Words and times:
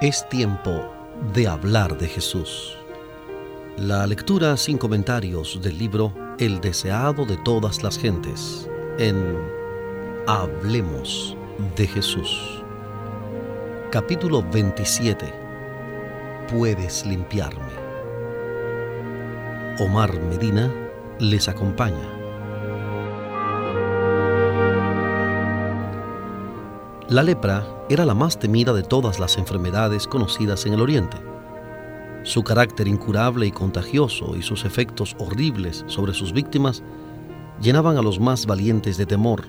Es 0.00 0.26
tiempo 0.30 0.90
de 1.34 1.46
hablar 1.46 1.98
de 1.98 2.08
Jesús. 2.08 2.74
La 3.76 4.06
lectura 4.06 4.56
sin 4.56 4.78
comentarios 4.78 5.60
del 5.60 5.76
libro 5.76 6.14
El 6.38 6.58
deseado 6.62 7.26
de 7.26 7.36
todas 7.36 7.82
las 7.82 7.98
gentes 7.98 8.66
en 8.98 9.36
Hablemos 10.26 11.36
de 11.76 11.86
Jesús. 11.86 12.62
Capítulo 13.90 14.42
27. 14.50 15.34
Puedes 16.50 17.04
limpiarme. 17.04 17.74
Omar 19.80 20.18
Medina 20.18 20.72
les 21.18 21.46
acompaña. 21.46 22.19
La 27.10 27.24
lepra 27.24 27.66
era 27.88 28.04
la 28.04 28.14
más 28.14 28.38
temida 28.38 28.72
de 28.72 28.84
todas 28.84 29.18
las 29.18 29.36
enfermedades 29.36 30.06
conocidas 30.06 30.64
en 30.66 30.74
el 30.74 30.80
Oriente. 30.80 31.16
Su 32.22 32.44
carácter 32.44 32.86
incurable 32.86 33.48
y 33.48 33.50
contagioso 33.50 34.36
y 34.36 34.42
sus 34.42 34.64
efectos 34.64 35.16
horribles 35.18 35.82
sobre 35.88 36.14
sus 36.14 36.32
víctimas 36.32 36.84
llenaban 37.60 37.96
a 37.96 38.02
los 38.02 38.20
más 38.20 38.46
valientes 38.46 38.96
de 38.96 39.06
temor. 39.06 39.42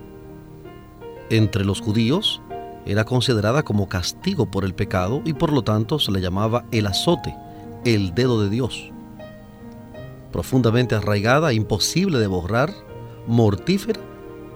Entre 1.30 1.64
los 1.64 1.82
judíos 1.82 2.42
era 2.88 3.06
considerada 3.06 3.62
como 3.62 3.88
castigo 3.88 4.50
por 4.50 4.66
el 4.66 4.74
pecado 4.74 5.22
y 5.24 5.34
por 5.34 5.54
lo 5.54 5.62
tanto 5.62 6.00
se 6.00 6.12
le 6.12 6.20
llamaba 6.20 6.66
el 6.72 6.88
azote, 6.88 7.36
el 7.86 8.16
dedo 8.16 8.42
de 8.42 8.50
Dios. 8.50 8.90
Profundamente 10.32 10.96
arraigada, 10.96 11.54
imposible 11.54 12.18
de 12.18 12.26
borrar, 12.26 12.74
mortífera, 13.28 14.02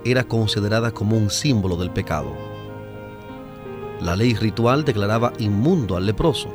era 0.04 0.24
considerada 0.24 0.90
como 0.90 1.16
un 1.16 1.30
símbolo 1.30 1.76
del 1.78 1.92
pecado. 1.92 2.55
La 4.02 4.16
ley 4.16 4.34
ritual 4.34 4.84
declaraba 4.84 5.32
inmundo 5.40 5.96
al 5.96 6.06
leproso. 6.06 6.54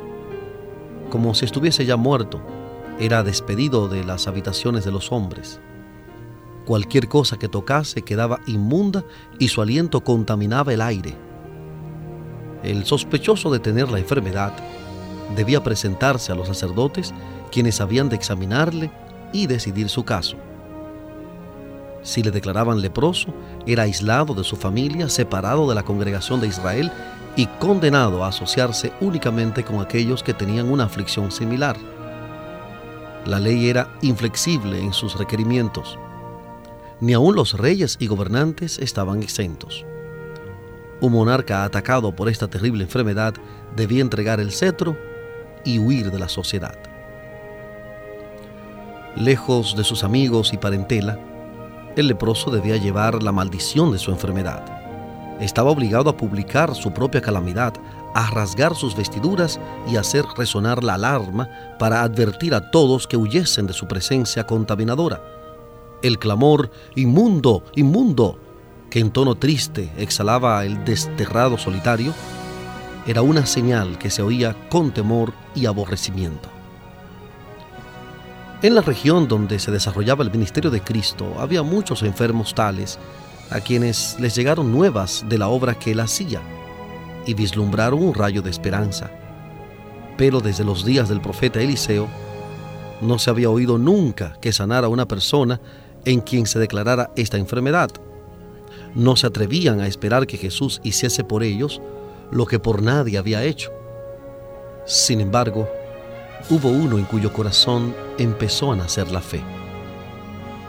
Como 1.09 1.33
si 1.33 1.45
estuviese 1.45 1.85
ya 1.85 1.97
muerto, 1.97 2.41
era 2.99 3.23
despedido 3.23 3.87
de 3.87 4.03
las 4.03 4.27
habitaciones 4.27 4.85
de 4.85 4.91
los 4.91 5.11
hombres. 5.11 5.59
Cualquier 6.65 7.07
cosa 7.07 7.37
que 7.37 7.47
tocase 7.47 8.03
quedaba 8.03 8.39
inmunda 8.45 9.03
y 9.39 9.47
su 9.47 9.61
aliento 9.61 10.03
contaminaba 10.03 10.71
el 10.73 10.81
aire. 10.81 11.15
El 12.63 12.85
sospechoso 12.85 13.51
de 13.51 13.59
tener 13.59 13.89
la 13.89 13.97
enfermedad 13.97 14.53
debía 15.35 15.63
presentarse 15.63 16.31
a 16.31 16.35
los 16.35 16.47
sacerdotes 16.47 17.13
quienes 17.51 17.81
habían 17.81 18.07
de 18.07 18.15
examinarle 18.17 18.91
y 19.33 19.47
decidir 19.47 19.89
su 19.89 20.03
caso. 20.03 20.37
Si 22.03 22.21
le 22.23 22.31
declaraban 22.31 22.81
leproso, 22.81 23.33
era 23.65 23.83
aislado 23.83 24.33
de 24.33 24.43
su 24.43 24.55
familia, 24.55 25.09
separado 25.09 25.67
de 25.67 25.75
la 25.75 25.83
congregación 25.83 26.39
de 26.39 26.47
Israel 26.47 26.91
y 27.35 27.45
condenado 27.45 28.23
a 28.23 28.27
asociarse 28.27 28.91
únicamente 28.99 29.63
con 29.63 29.81
aquellos 29.81 30.23
que 30.23 30.33
tenían 30.33 30.69
una 30.69 30.85
aflicción 30.85 31.31
similar. 31.31 31.77
La 33.25 33.39
ley 33.39 33.69
era 33.69 33.89
inflexible 34.01 34.79
en 34.79 34.93
sus 34.93 35.17
requerimientos. 35.17 35.97
Ni 36.99 37.13
aun 37.13 37.35
los 37.35 37.53
reyes 37.57 37.97
y 37.99 38.07
gobernantes 38.07 38.79
estaban 38.79 39.23
exentos. 39.23 39.85
Un 40.99 41.13
monarca 41.13 41.63
atacado 41.63 42.15
por 42.15 42.29
esta 42.29 42.47
terrible 42.47 42.83
enfermedad 42.83 43.33
debía 43.75 44.01
entregar 44.01 44.39
el 44.39 44.51
cetro 44.51 44.97
y 45.63 45.79
huir 45.79 46.11
de 46.11 46.19
la 46.19 46.29
sociedad. 46.29 46.77
Lejos 49.15 49.75
de 49.75 49.83
sus 49.83 50.03
amigos 50.03 50.53
y 50.53 50.57
parentela, 50.57 51.19
el 51.95 52.07
leproso 52.07 52.51
debía 52.51 52.77
llevar 52.77 53.21
la 53.21 53.31
maldición 53.31 53.91
de 53.91 53.99
su 53.99 54.11
enfermedad 54.11 54.80
estaba 55.41 55.71
obligado 55.71 56.09
a 56.09 56.15
publicar 56.15 56.75
su 56.75 56.93
propia 56.93 57.21
calamidad, 57.21 57.73
a 58.13 58.29
rasgar 58.29 58.75
sus 58.75 58.95
vestiduras 58.95 59.59
y 59.89 59.97
hacer 59.97 60.23
resonar 60.37 60.83
la 60.83 60.93
alarma 60.93 61.49
para 61.79 62.03
advertir 62.03 62.53
a 62.53 62.71
todos 62.71 63.07
que 63.07 63.17
huyesen 63.17 63.67
de 63.67 63.73
su 63.73 63.87
presencia 63.87 64.45
contaminadora. 64.45 65.21
El 66.03 66.19
clamor, 66.19 66.71
inmundo, 66.95 67.63
inmundo, 67.75 68.39
que 68.89 68.99
en 68.99 69.11
tono 69.11 69.35
triste 69.35 69.91
exhalaba 69.97 70.63
el 70.65 70.83
desterrado 70.85 71.57
solitario, 71.57 72.13
era 73.07 73.21
una 73.23 73.45
señal 73.45 73.97
que 73.97 74.11
se 74.11 74.21
oía 74.21 74.55
con 74.69 74.91
temor 74.91 75.33
y 75.55 75.65
aborrecimiento. 75.65 76.49
En 78.61 78.75
la 78.75 78.81
región 78.81 79.27
donde 79.27 79.57
se 79.57 79.71
desarrollaba 79.71 80.23
el 80.23 80.29
ministerio 80.29 80.69
de 80.69 80.81
Cristo 80.81 81.33
había 81.39 81.63
muchos 81.63 82.03
enfermos 82.03 82.53
tales 82.53 82.99
a 83.51 83.59
quienes 83.59 84.17
les 84.19 84.33
llegaron 84.33 84.71
nuevas 84.71 85.25
de 85.27 85.37
la 85.37 85.49
obra 85.49 85.77
que 85.77 85.91
él 85.91 85.99
hacía 85.99 86.41
y 87.25 87.33
vislumbraron 87.33 88.01
un 88.01 88.13
rayo 88.13 88.41
de 88.41 88.49
esperanza. 88.49 89.11
Pero 90.17 90.39
desde 90.39 90.63
los 90.63 90.85
días 90.85 91.09
del 91.09 91.21
profeta 91.21 91.59
Eliseo, 91.59 92.07
no 93.01 93.19
se 93.19 93.29
había 93.29 93.49
oído 93.49 93.77
nunca 93.77 94.37
que 94.41 94.53
sanara 94.53 94.87
a 94.87 94.89
una 94.89 95.07
persona 95.07 95.59
en 96.05 96.21
quien 96.21 96.45
se 96.45 96.59
declarara 96.59 97.11
esta 97.15 97.37
enfermedad. 97.37 97.91
No 98.95 99.15
se 99.15 99.27
atrevían 99.27 99.81
a 99.81 99.87
esperar 99.87 100.27
que 100.27 100.37
Jesús 100.37 100.79
hiciese 100.83 101.23
por 101.23 101.43
ellos 101.43 101.81
lo 102.31 102.45
que 102.45 102.59
por 102.59 102.81
nadie 102.81 103.17
había 103.17 103.43
hecho. 103.43 103.71
Sin 104.85 105.19
embargo, 105.19 105.67
hubo 106.49 106.69
uno 106.69 106.97
en 106.97 107.05
cuyo 107.05 107.33
corazón 107.33 107.93
empezó 108.17 108.71
a 108.71 108.75
nacer 108.75 109.11
la 109.11 109.21
fe, 109.21 109.41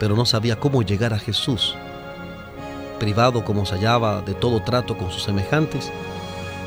pero 0.01 0.17
no 0.17 0.27
sabía 0.27 0.59
cómo 0.59 0.83
llegar 0.83 1.15
a 1.15 1.19
Jesús 1.19 1.77
privado 3.03 3.45
como 3.45 3.67
se 3.67 3.75
hallaba 3.75 4.23
de 4.23 4.33
todo 4.33 4.63
trato 4.63 4.97
con 4.97 5.11
sus 5.11 5.25
semejantes, 5.25 5.91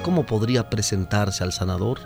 ¿cómo 0.04 0.26
podría 0.26 0.70
presentarse 0.70 1.46
al 1.46 1.54
sanador? 1.54 1.98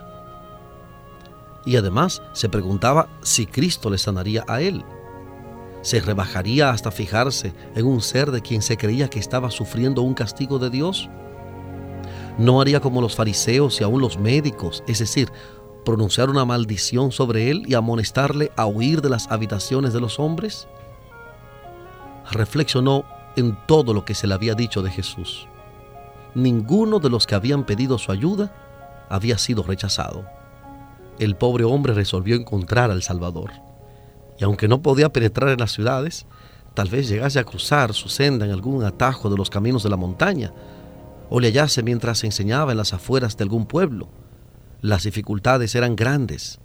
Y 1.66 1.74
además 1.74 2.22
se 2.32 2.48
preguntaba 2.48 3.08
si 3.22 3.46
Cristo 3.46 3.90
le 3.90 3.98
sanaría 3.98 4.44
a 4.46 4.60
él. 4.60 4.84
¿Se 5.82 5.98
rebajaría 5.98 6.70
hasta 6.70 6.92
fijarse 6.92 7.54
en 7.74 7.86
un 7.86 8.00
ser 8.02 8.30
de 8.30 8.40
quien 8.40 8.62
se 8.62 8.76
creía 8.76 9.10
que 9.10 9.18
estaba 9.18 9.50
sufriendo 9.50 10.02
un 10.02 10.14
castigo 10.14 10.60
de 10.60 10.70
Dios? 10.70 11.10
¿No 12.38 12.60
haría 12.60 12.78
como 12.78 13.00
los 13.00 13.16
fariseos 13.16 13.80
y 13.80 13.84
aún 13.84 14.00
los 14.00 14.16
médicos, 14.16 14.84
es 14.86 15.00
decir, 15.00 15.32
pronunciar 15.84 16.30
una 16.30 16.44
maldición 16.44 17.10
sobre 17.10 17.50
él 17.50 17.64
y 17.66 17.74
amonestarle 17.74 18.52
a 18.54 18.66
huir 18.66 19.02
de 19.02 19.10
las 19.10 19.28
habitaciones 19.28 19.92
de 19.92 20.00
los 20.00 20.20
hombres? 20.20 20.68
Reflexionó 22.30 23.04
en 23.36 23.56
todo 23.66 23.94
lo 23.94 24.04
que 24.04 24.14
se 24.14 24.26
le 24.26 24.34
había 24.34 24.54
dicho 24.54 24.82
de 24.82 24.90
Jesús. 24.90 25.46
Ninguno 26.34 27.00
de 27.00 27.10
los 27.10 27.26
que 27.26 27.34
habían 27.34 27.64
pedido 27.64 27.98
su 27.98 28.12
ayuda 28.12 28.52
había 29.08 29.38
sido 29.38 29.62
rechazado. 29.62 30.24
El 31.18 31.36
pobre 31.36 31.64
hombre 31.64 31.92
resolvió 31.92 32.36
encontrar 32.36 32.90
al 32.90 33.02
Salvador. 33.02 33.50
Y 34.38 34.44
aunque 34.44 34.68
no 34.68 34.80
podía 34.80 35.12
penetrar 35.12 35.50
en 35.50 35.58
las 35.58 35.72
ciudades, 35.72 36.26
tal 36.74 36.88
vez 36.88 37.08
llegase 37.08 37.38
a 37.38 37.44
cruzar 37.44 37.92
su 37.92 38.08
senda 38.08 38.46
en 38.46 38.52
algún 38.52 38.84
atajo 38.84 39.28
de 39.28 39.36
los 39.36 39.50
caminos 39.50 39.82
de 39.82 39.90
la 39.90 39.96
montaña, 39.96 40.52
o 41.28 41.40
le 41.40 41.48
hallase 41.48 41.82
mientras 41.82 42.24
enseñaba 42.24 42.72
en 42.72 42.78
las 42.78 42.92
afueras 42.92 43.36
de 43.36 43.44
algún 43.44 43.66
pueblo. 43.66 44.08
Las 44.80 45.02
dificultades 45.02 45.74
eran 45.74 45.94
grandes, 45.94 46.58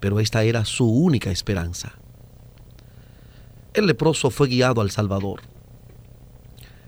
pero 0.00 0.20
esta 0.20 0.42
era 0.42 0.64
su 0.64 0.86
única 0.86 1.30
esperanza. 1.30 1.92
El 3.72 3.86
leproso 3.86 4.30
fue 4.30 4.48
guiado 4.48 4.82
al 4.82 4.90
Salvador 4.90 5.51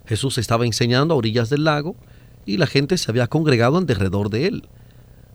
Jesús 0.06 0.38
estaba 0.38 0.66
enseñando 0.66 1.15
a 1.15 1.16
orillas 1.16 1.50
del 1.50 1.65
lago 1.65 1.97
y 2.47 2.59
la 2.59 2.66
gente 2.66 2.98
se 2.98 3.10
había 3.10 3.26
congregado 3.26 3.78
alrededor 3.78 4.31
de 4.31 4.47
él. 4.47 4.69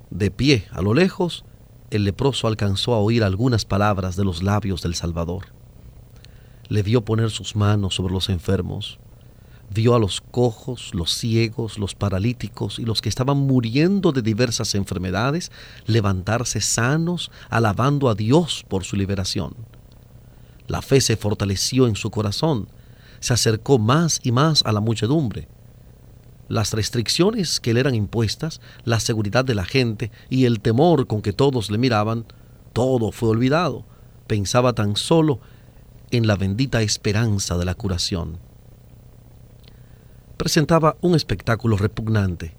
De 0.10 0.32
pie, 0.32 0.68
a 0.72 0.82
lo 0.82 0.94
lejos, 0.94 1.44
el 1.90 2.04
leproso 2.04 2.48
alcanzó 2.48 2.94
a 2.94 3.00
oír 3.00 3.24
algunas 3.24 3.66
palabras 3.66 4.16
de 4.16 4.26
los 4.26 4.44
labios 4.44 4.82
del 4.82 4.96
Salvador. 4.96 5.48
Le 6.68 6.84
vio 6.84 7.04
poner 7.04 7.32
sus 7.32 7.56
manos 7.56 7.96
sobre 7.96 8.14
los 8.14 8.30
enfermos, 8.30 9.00
vio 9.74 9.96
a 9.96 10.00
los 10.00 10.22
cojos, 10.22 10.94
los 10.94 11.12
ciegos, 11.12 11.80
los 11.80 11.96
paralíticos 11.96 12.80
y 12.80 12.86
los 12.86 13.02
que 13.02 13.10
estaban 13.10 13.38
muriendo 13.38 14.12
de 14.12 14.22
diversas 14.22 14.76
enfermedades 14.76 15.52
levantarse 15.86 16.62
sanos, 16.62 17.32
alabando 17.50 18.10
a 18.10 18.16
Dios 18.16 18.66
por 18.68 18.84
su 18.84 18.96
liberación. 18.96 19.56
La 20.68 20.84
fe 20.84 21.02
se 21.02 21.18
fortaleció 21.18 21.88
en 21.88 21.96
su 21.96 22.12
corazón 22.12 22.68
se 23.20 23.34
acercó 23.34 23.80
más 23.80 24.20
y 24.24 24.32
más 24.32 24.64
a 24.66 24.72
la 24.72 24.80
muchedumbre. 24.80 25.48
Las 26.48 26.74
restricciones 26.74 27.60
que 27.60 27.74
le 27.74 27.80
eran 27.80 27.94
impuestas, 27.94 28.60
la 28.84 29.00
seguridad 29.00 29.46
de 29.46 29.56
la 29.56 29.66
gente 29.66 30.12
y 30.30 30.46
el 30.46 30.62
temor 30.62 31.06
con 31.06 31.22
que 31.22 31.32
todos 31.32 31.70
le 31.70 31.78
miraban, 31.78 32.26
todo 32.74 33.12
fue 33.12 33.30
olvidado. 33.30 33.86
Pensaba 34.26 34.74
tan 34.74 34.96
solo 34.96 35.40
en 36.12 36.26
la 36.26 36.36
bendita 36.36 36.82
esperanza 36.82 37.58
de 37.58 37.66
la 37.66 37.76
curación. 37.76 38.40
Presentaba 40.38 40.98
un 41.02 41.16
espectáculo 41.16 41.78
repugnante. 41.78 42.56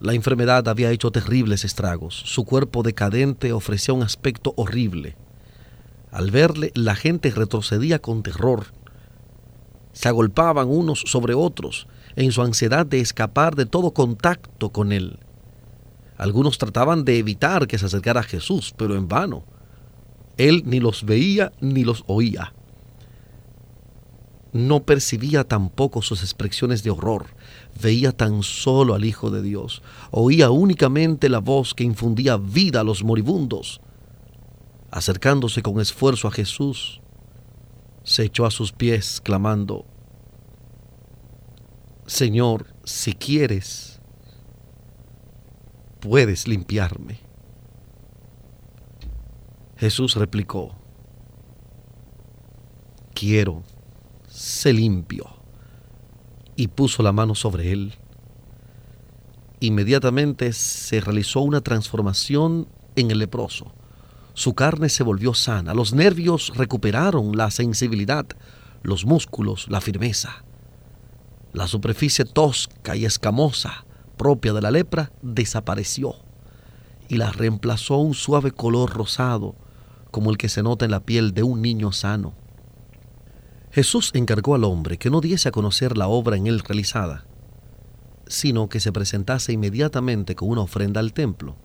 La 0.00 0.12
enfermedad 0.12 0.68
había 0.68 0.90
hecho 0.90 1.10
terribles 1.10 1.64
estragos. 1.64 2.14
Su 2.26 2.44
cuerpo 2.44 2.82
decadente 2.82 3.52
ofrecía 3.52 3.94
un 3.94 4.02
aspecto 4.02 4.52
horrible. 4.56 5.16
Al 6.10 6.30
verle, 6.30 6.72
la 6.74 6.96
gente 6.96 7.30
retrocedía 7.30 8.00
con 8.00 8.22
terror 8.22 8.66
se 9.92 10.08
agolpaban 10.08 10.68
unos 10.68 11.04
sobre 11.06 11.34
otros 11.34 11.86
en 12.16 12.32
su 12.32 12.42
ansiedad 12.42 12.86
de 12.86 13.00
escapar 13.00 13.54
de 13.54 13.66
todo 13.66 13.92
contacto 13.92 14.70
con 14.70 14.92
él. 14.92 15.18
Algunos 16.16 16.58
trataban 16.58 17.04
de 17.04 17.18
evitar 17.18 17.66
que 17.66 17.78
se 17.78 17.86
acercara 17.86 18.20
a 18.20 18.24
Jesús, 18.24 18.72
pero 18.76 18.96
en 18.96 19.08
vano. 19.08 19.44
Él 20.36 20.62
ni 20.66 20.80
los 20.80 21.04
veía 21.04 21.52
ni 21.60 21.84
los 21.84 22.04
oía. 22.06 22.54
No 24.52 24.84
percibía 24.84 25.44
tampoco 25.44 26.02
sus 26.02 26.22
expresiones 26.22 26.82
de 26.82 26.90
horror, 26.90 27.26
veía 27.82 28.12
tan 28.12 28.42
solo 28.42 28.94
al 28.94 29.04
Hijo 29.04 29.30
de 29.30 29.42
Dios, 29.42 29.82
oía 30.10 30.50
únicamente 30.50 31.28
la 31.30 31.38
voz 31.38 31.72
que 31.74 31.84
infundía 31.84 32.36
vida 32.36 32.80
a 32.80 32.84
los 32.84 33.02
moribundos. 33.02 33.80
Acercándose 34.90 35.62
con 35.62 35.80
esfuerzo 35.80 36.28
a 36.28 36.30
Jesús, 36.30 37.01
se 38.04 38.24
echó 38.24 38.46
a 38.46 38.50
sus 38.50 38.72
pies, 38.72 39.20
clamando, 39.20 39.86
Señor, 42.06 42.66
si 42.84 43.14
quieres, 43.14 44.00
puedes 46.00 46.48
limpiarme. 46.48 47.20
Jesús 49.76 50.16
replicó, 50.16 50.76
quiero, 53.14 53.62
se 54.28 54.72
limpió 54.72 55.26
y 56.56 56.68
puso 56.68 57.02
la 57.02 57.12
mano 57.12 57.34
sobre 57.34 57.72
él. 57.72 57.94
Inmediatamente 59.60 60.52
se 60.52 61.00
realizó 61.00 61.40
una 61.40 61.60
transformación 61.60 62.68
en 62.96 63.10
el 63.10 63.18
leproso. 63.18 63.72
Su 64.34 64.54
carne 64.54 64.88
se 64.88 65.02
volvió 65.02 65.34
sana, 65.34 65.74
los 65.74 65.92
nervios 65.92 66.52
recuperaron 66.56 67.36
la 67.36 67.50
sensibilidad, 67.50 68.26
los 68.82 69.04
músculos 69.04 69.68
la 69.68 69.80
firmeza. 69.80 70.44
La 71.52 71.66
superficie 71.66 72.24
tosca 72.24 72.96
y 72.96 73.04
escamosa 73.04 73.84
propia 74.16 74.52
de 74.52 74.62
la 74.62 74.70
lepra 74.70 75.12
desapareció 75.20 76.14
y 77.08 77.16
la 77.16 77.30
reemplazó 77.30 77.98
un 77.98 78.14
suave 78.14 78.52
color 78.52 78.90
rosado 78.94 79.54
como 80.10 80.30
el 80.30 80.38
que 80.38 80.48
se 80.48 80.62
nota 80.62 80.84
en 80.84 80.92
la 80.92 81.00
piel 81.00 81.34
de 81.34 81.42
un 81.42 81.60
niño 81.60 81.92
sano. 81.92 82.34
Jesús 83.70 84.10
encargó 84.14 84.54
al 84.54 84.64
hombre 84.64 84.98
que 84.98 85.10
no 85.10 85.20
diese 85.20 85.48
a 85.48 85.52
conocer 85.52 85.96
la 85.98 86.08
obra 86.08 86.36
en 86.36 86.46
él 86.46 86.60
realizada, 86.60 87.26
sino 88.26 88.68
que 88.68 88.80
se 88.80 88.92
presentase 88.92 89.52
inmediatamente 89.52 90.34
con 90.34 90.48
una 90.48 90.62
ofrenda 90.62 91.00
al 91.00 91.12
templo. 91.12 91.56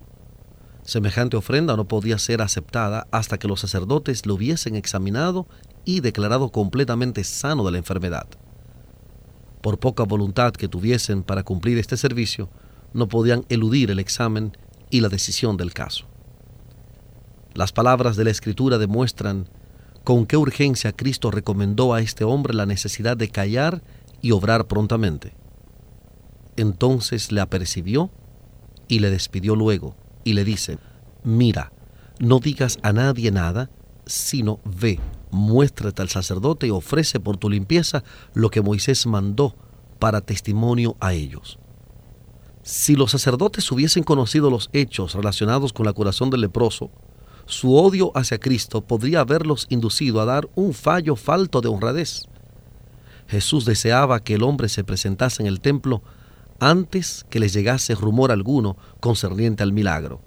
Semejante 0.87 1.37
ofrenda 1.37 1.77
no 1.77 1.87
podía 1.87 2.17
ser 2.17 2.41
aceptada 2.41 3.05
hasta 3.11 3.37
que 3.37 3.47
los 3.47 3.59
sacerdotes 3.59 4.25
lo 4.25 4.33
hubiesen 4.33 4.75
examinado 4.75 5.45
y 5.85 5.99
declarado 5.99 6.51
completamente 6.51 7.23
sano 7.23 7.63
de 7.63 7.73
la 7.73 7.77
enfermedad 7.77 8.27
por 9.67 9.79
poca 9.79 10.03
voluntad 10.03 10.53
que 10.53 10.69
tuviesen 10.69 11.23
para 11.23 11.43
cumplir 11.43 11.77
este 11.77 11.97
servicio, 11.97 12.49
no 12.93 13.09
podían 13.09 13.43
eludir 13.49 13.91
el 13.91 13.99
examen 13.99 14.55
y 14.89 15.01
la 15.01 15.09
decisión 15.09 15.57
del 15.57 15.73
caso. 15.73 16.05
Las 17.53 17.73
palabras 17.73 18.15
de 18.15 18.23
la 18.23 18.29
Escritura 18.29 18.77
demuestran 18.77 19.49
con 20.05 20.25
qué 20.25 20.37
urgencia 20.37 20.93
Cristo 20.93 21.31
recomendó 21.31 21.93
a 21.93 21.99
este 21.99 22.23
hombre 22.23 22.53
la 22.53 22.65
necesidad 22.65 23.17
de 23.17 23.27
callar 23.27 23.83
y 24.21 24.31
obrar 24.31 24.67
prontamente. 24.67 25.35
Entonces 26.55 27.33
le 27.33 27.41
apercibió 27.41 28.09
y 28.87 28.99
le 28.99 29.09
despidió 29.09 29.57
luego 29.57 29.97
y 30.27 30.33
le 30.33 30.43
dice, 30.43 30.77
mira, 31.23 31.71
no 32.19 32.39
digas 32.39 32.79
a 32.83 32.91
nadie 32.91 33.31
nada, 33.31 33.69
sino 34.05 34.59
ve, 34.65 34.99
muéstrate 35.31 36.01
al 36.01 36.09
sacerdote 36.09 36.67
y 36.67 36.69
ofrece 36.69 37.21
por 37.21 37.37
tu 37.37 37.49
limpieza 37.49 38.03
lo 38.33 38.49
que 38.49 38.61
Moisés 38.61 39.07
mandó 39.07 39.55
para 39.99 40.19
testimonio 40.19 40.97
a 40.99 41.13
ellos. 41.13 41.59
Si 42.61 42.97
los 42.97 43.11
sacerdotes 43.11 43.71
hubiesen 43.71 44.03
conocido 44.03 44.49
los 44.49 44.69
hechos 44.73 45.13
relacionados 45.13 45.71
con 45.71 45.85
la 45.85 45.93
curación 45.93 46.29
del 46.29 46.41
leproso, 46.41 46.91
su 47.45 47.77
odio 47.77 48.11
hacia 48.13 48.37
Cristo 48.37 48.81
podría 48.81 49.21
haberlos 49.21 49.65
inducido 49.69 50.19
a 50.19 50.25
dar 50.25 50.49
un 50.55 50.73
fallo 50.73 51.15
falto 51.15 51.61
de 51.61 51.69
honradez. 51.69 52.27
Jesús 53.29 53.63
deseaba 53.63 54.19
que 54.19 54.33
el 54.33 54.43
hombre 54.43 54.67
se 54.67 54.83
presentase 54.83 55.41
en 55.41 55.47
el 55.47 55.61
templo 55.61 56.03
antes 56.59 57.25
que 57.29 57.39
les 57.39 57.53
llegase 57.53 57.95
rumor 57.95 58.31
alguno 58.31 58.77
concerniente 58.99 59.63
al 59.63 59.71
milagro. 59.71 60.21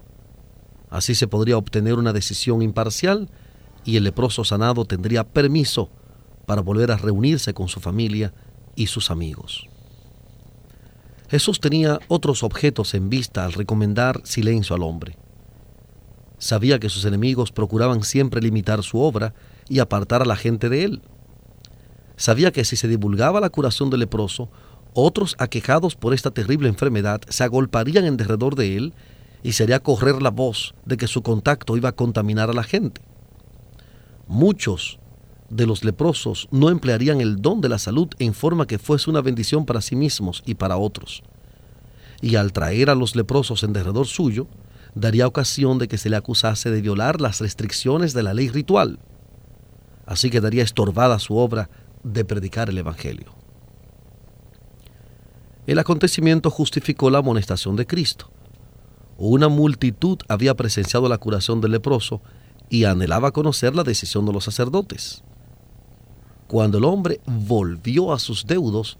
Así 0.89 1.15
se 1.15 1.27
podría 1.27 1.57
obtener 1.57 1.95
una 1.95 2.13
decisión 2.13 2.61
imparcial 2.61 3.29
y 3.85 3.97
el 3.97 4.03
leproso 4.03 4.43
sanado 4.43 4.85
tendría 4.85 5.23
permiso 5.23 5.89
para 6.45 6.61
volver 6.61 6.91
a 6.91 6.97
reunirse 6.97 7.53
con 7.53 7.67
su 7.67 7.79
familia 7.79 8.33
y 8.75 8.87
sus 8.87 9.11
amigos. 9.11 9.67
Jesús 11.29 11.61
tenía 11.61 11.99
otros 12.09 12.43
objetos 12.43 12.93
en 12.93 13.09
vista 13.09 13.45
al 13.45 13.53
recomendar 13.53 14.21
silencio 14.25 14.75
al 14.75 14.83
hombre. 14.83 15.17
Sabía 16.37 16.79
que 16.79 16.89
sus 16.89 17.05
enemigos 17.05 17.51
procuraban 17.51 18.03
siempre 18.03 18.41
limitar 18.41 18.83
su 18.83 18.99
obra 18.99 19.33
y 19.69 19.79
apartar 19.79 20.21
a 20.21 20.25
la 20.25 20.35
gente 20.35 20.67
de 20.67 20.83
él. 20.83 21.01
Sabía 22.17 22.51
que 22.51 22.65
si 22.65 22.75
se 22.75 22.89
divulgaba 22.89 23.39
la 23.39 23.49
curación 23.49 23.89
del 23.89 24.01
leproso, 24.01 24.49
otros 24.93 25.35
aquejados 25.39 25.95
por 25.95 26.13
esta 26.13 26.31
terrible 26.31 26.69
enfermedad 26.69 27.21
se 27.29 27.43
agolparían 27.43 28.05
en 28.05 28.17
derredor 28.17 28.55
de 28.55 28.77
él 28.77 28.93
y 29.43 29.53
sería 29.53 29.79
correr 29.79 30.21
la 30.21 30.29
voz 30.29 30.75
de 30.85 30.97
que 30.97 31.07
su 31.07 31.21
contacto 31.21 31.77
iba 31.77 31.89
a 31.89 31.95
contaminar 31.95 32.49
a 32.49 32.53
la 32.53 32.63
gente. 32.63 33.01
Muchos 34.27 34.99
de 35.49 35.65
los 35.65 35.83
leprosos 35.83 36.47
no 36.51 36.69
emplearían 36.69 37.21
el 37.21 37.41
don 37.41 37.61
de 37.61 37.69
la 37.69 37.77
salud 37.77 38.07
en 38.19 38.33
forma 38.33 38.67
que 38.67 38.79
fuese 38.79 39.09
una 39.09 39.21
bendición 39.21 39.65
para 39.65 39.81
sí 39.81 39.95
mismos 39.95 40.43
y 40.45 40.55
para 40.55 40.77
otros. 40.77 41.23
Y 42.21 42.35
al 42.35 42.53
traer 42.53 42.89
a 42.89 42.95
los 42.95 43.15
leprosos 43.15 43.63
en 43.63 43.73
derredor 43.73 44.07
suyo, 44.07 44.47
daría 44.95 45.27
ocasión 45.27 45.79
de 45.79 45.87
que 45.87 45.97
se 45.97 46.09
le 46.09 46.15
acusase 46.15 46.69
de 46.69 46.81
violar 46.81 47.19
las 47.19 47.39
restricciones 47.39 48.13
de 48.13 48.23
la 48.23 48.33
ley 48.33 48.49
ritual. 48.49 48.99
Así 50.05 50.29
quedaría 50.29 50.63
estorbada 50.63 51.19
su 51.19 51.35
obra 51.35 51.69
de 52.03 52.25
predicar 52.25 52.69
el 52.69 52.77
Evangelio. 52.77 53.40
El 55.67 55.77
acontecimiento 55.77 56.49
justificó 56.49 57.09
la 57.09 57.19
amonestación 57.19 57.75
de 57.75 57.85
Cristo. 57.85 58.31
Una 59.17 59.47
multitud 59.47 60.17
había 60.27 60.55
presenciado 60.55 61.07
la 61.07 61.19
curación 61.19 61.61
del 61.61 61.71
leproso 61.71 62.21
y 62.69 62.85
anhelaba 62.85 63.31
conocer 63.31 63.75
la 63.75 63.83
decisión 63.83 64.25
de 64.25 64.33
los 64.33 64.45
sacerdotes. 64.45 65.23
Cuando 66.47 66.79
el 66.79 66.85
hombre 66.85 67.21
volvió 67.25 68.11
a 68.11 68.19
sus 68.19 68.47
deudos, 68.47 68.97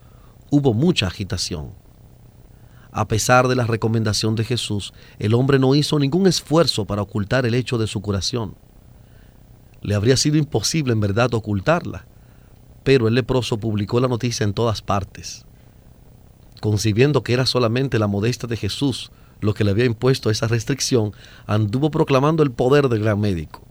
hubo 0.52 0.74
mucha 0.74 1.08
agitación. 1.08 1.72
A 2.92 3.08
pesar 3.08 3.48
de 3.48 3.56
la 3.56 3.66
recomendación 3.66 4.36
de 4.36 4.44
Jesús, 4.44 4.94
el 5.18 5.34
hombre 5.34 5.58
no 5.58 5.74
hizo 5.74 5.98
ningún 5.98 6.28
esfuerzo 6.28 6.86
para 6.86 7.02
ocultar 7.02 7.46
el 7.46 7.56
hecho 7.56 7.78
de 7.78 7.88
su 7.88 8.02
curación. 8.02 8.56
Le 9.82 9.96
habría 9.96 10.18
sido 10.18 10.38
imposible 10.38 10.94
en 10.94 11.00
verdad 11.00 11.34
ocultarla, 11.34 12.06
pero 12.84 13.08
el 13.08 13.16
leproso 13.16 13.58
publicó 13.58 14.00
la 14.00 14.08
noticia 14.08 14.44
en 14.44 14.54
todas 14.54 14.82
partes. 14.82 15.46
Concibiendo 16.62 17.24
que 17.24 17.34
era 17.34 17.46
solamente 17.46 18.00
la 18.00 18.08
modestia 18.08 18.48
de 18.48 18.56
Jesús 18.56 19.12
lo 19.42 19.54
que 19.54 19.64
le 19.64 19.72
había 19.72 19.86
impuesto 19.86 20.30
esa 20.30 20.48
restricción, 20.48 21.14
anduvo 21.48 21.92
proclamando 21.92 22.44
el 22.44 22.52
poder 22.52 22.88
del 22.88 23.02
gran 23.02 23.20
médico. 23.20 23.62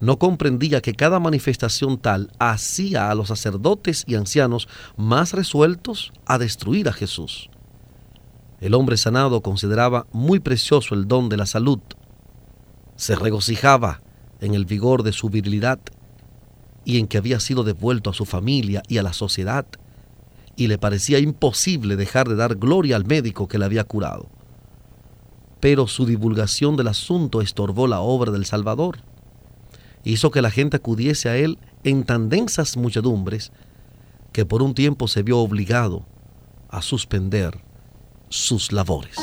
No 0.00 0.18
comprendía 0.18 0.80
que 0.80 0.94
cada 0.94 1.20
manifestación 1.20 1.98
tal 1.98 2.32
hacía 2.40 3.10
a 3.10 3.14
los 3.14 3.28
sacerdotes 3.28 4.02
y 4.06 4.16
ancianos 4.16 4.66
más 4.96 5.32
resueltos 5.32 6.12
a 6.26 6.38
destruir 6.38 6.88
a 6.88 6.92
Jesús. 6.92 7.50
El 8.60 8.74
hombre 8.74 8.96
sanado 8.96 9.42
consideraba 9.42 10.06
muy 10.10 10.40
precioso 10.40 10.94
el 10.94 11.06
don 11.06 11.28
de 11.28 11.36
la 11.36 11.46
salud. 11.46 11.78
Se 12.96 13.14
regocijaba 13.14 14.00
en 14.40 14.54
el 14.54 14.64
vigor 14.64 15.02
de 15.02 15.12
su 15.12 15.28
virilidad 15.28 15.78
y 16.84 16.98
en 16.98 17.06
que 17.06 17.18
había 17.18 17.38
sido 17.38 17.62
devuelto 17.62 18.10
a 18.10 18.14
su 18.14 18.24
familia 18.24 18.82
y 18.88 18.98
a 18.98 19.02
la 19.04 19.12
sociedad, 19.12 19.66
y 20.56 20.66
le 20.66 20.78
parecía 20.78 21.18
imposible 21.18 21.96
dejar 21.96 22.28
de 22.28 22.36
dar 22.36 22.56
gloria 22.56 22.96
al 22.96 23.04
médico 23.04 23.48
que 23.48 23.58
le 23.58 23.64
había 23.64 23.84
curado 23.84 24.28
pero 25.62 25.86
su 25.86 26.06
divulgación 26.06 26.74
del 26.74 26.88
asunto 26.88 27.40
estorbó 27.40 27.86
la 27.86 28.00
obra 28.00 28.32
del 28.32 28.46
Salvador. 28.46 28.98
Hizo 30.02 30.32
que 30.32 30.42
la 30.42 30.50
gente 30.50 30.78
acudiese 30.78 31.28
a 31.28 31.36
él 31.36 31.56
en 31.84 32.02
tan 32.02 32.28
densas 32.28 32.76
muchedumbres 32.76 33.52
que 34.32 34.44
por 34.44 34.60
un 34.60 34.74
tiempo 34.74 35.06
se 35.06 35.22
vio 35.22 35.38
obligado 35.38 36.04
a 36.68 36.82
suspender 36.82 37.60
sus 38.28 38.72
labores. 38.72 39.16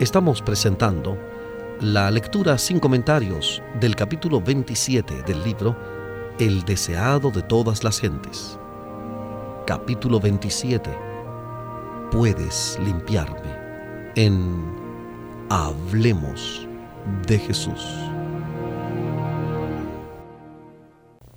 Estamos 0.00 0.40
presentando 0.40 1.18
la 1.82 2.12
lectura 2.12 2.58
sin 2.58 2.78
comentarios 2.78 3.60
del 3.80 3.96
capítulo 3.96 4.40
27 4.40 5.24
del 5.24 5.42
libro 5.42 5.76
el 6.38 6.62
deseado 6.62 7.32
de 7.32 7.42
todas 7.42 7.82
las 7.82 7.98
gentes. 7.98 8.56
Capítulo 9.66 10.20
27. 10.20 10.96
Puedes 12.12 12.78
limpiarme. 12.84 14.12
En 14.14 14.72
Hablemos 15.50 16.68
de 17.26 17.40
Jesús. 17.40 17.84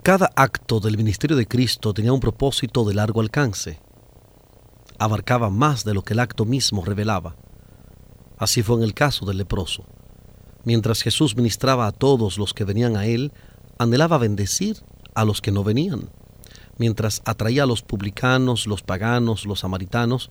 Cada 0.03 0.29
acto 0.35 0.79
del 0.79 0.95
ministerio 0.95 1.35
de 1.35 1.47
Cristo 1.47 1.91
tenía 1.91 2.13
un 2.13 2.19
propósito 2.19 2.85
de 2.85 2.93
largo 2.93 3.19
alcance. 3.19 3.79
Abarcaba 4.99 5.49
más 5.49 5.83
de 5.83 5.95
lo 5.95 6.03
que 6.03 6.13
el 6.13 6.19
acto 6.19 6.45
mismo 6.45 6.85
revelaba. 6.85 7.35
Así 8.37 8.61
fue 8.61 8.75
en 8.75 8.83
el 8.83 8.93
caso 8.93 9.25
del 9.25 9.39
leproso. 9.39 9.87
Mientras 10.65 11.03
Jesús 11.03 11.35
ministraba 11.35 11.87
a 11.87 11.91
todos 11.91 12.37
los 12.37 12.53
que 12.53 12.63
venían 12.63 12.97
a 12.97 13.05
él, 13.05 13.31
anhelaba 13.77 14.17
bendecir 14.17 14.77
a 15.13 15.23
los 15.23 15.39
que 15.39 15.51
no 15.51 15.63
venían. 15.63 16.09
Mientras 16.77 17.21
atraía 17.23 17.63
a 17.63 17.67
los 17.67 17.83
publicanos, 17.83 18.67
los 18.67 18.81
paganos, 18.81 19.45
los 19.45 19.59
samaritanos, 19.59 20.29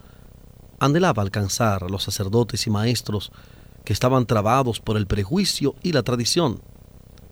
anhelaba 0.81 1.23
alcanzar 1.23 1.85
a 1.85 1.89
los 1.89 2.03
sacerdotes 2.03 2.67
y 2.67 2.71
maestros 2.71 3.33
que 3.85 3.93
estaban 3.93 4.27
trabados 4.27 4.81
por 4.81 4.97
el 4.97 5.07
prejuicio 5.07 5.77
y 5.83 5.93
la 5.93 6.03
tradición. 6.03 6.61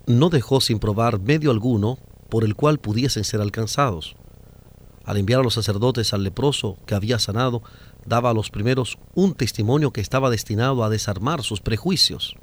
No 0.06 0.30
dejó 0.30 0.60
sin 0.60 0.78
probar 0.78 1.20
medio 1.20 1.50
alguno 1.50 1.98
por 2.28 2.44
el 2.44 2.54
cual 2.54 2.78
pudiesen 2.78 3.24
ser 3.24 3.40
alcanzados. 3.40 4.14
Al 5.04 5.16
enviar 5.16 5.40
a 5.40 5.42
los 5.42 5.54
sacerdotes 5.54 6.14
al 6.14 6.22
leproso 6.22 6.78
que 6.86 6.94
había 6.94 7.18
sanado, 7.18 7.62
daba 8.06 8.30
a 8.30 8.34
los 8.34 8.50
primeros 8.50 8.98
un 9.14 9.34
testimonio 9.34 9.92
que 9.92 10.00
estaba 10.00 10.30
destinado 10.30 10.84
a 10.84 10.88
desarmar 10.88 11.42
sus 11.42 11.60
prejuicios. 11.60 12.36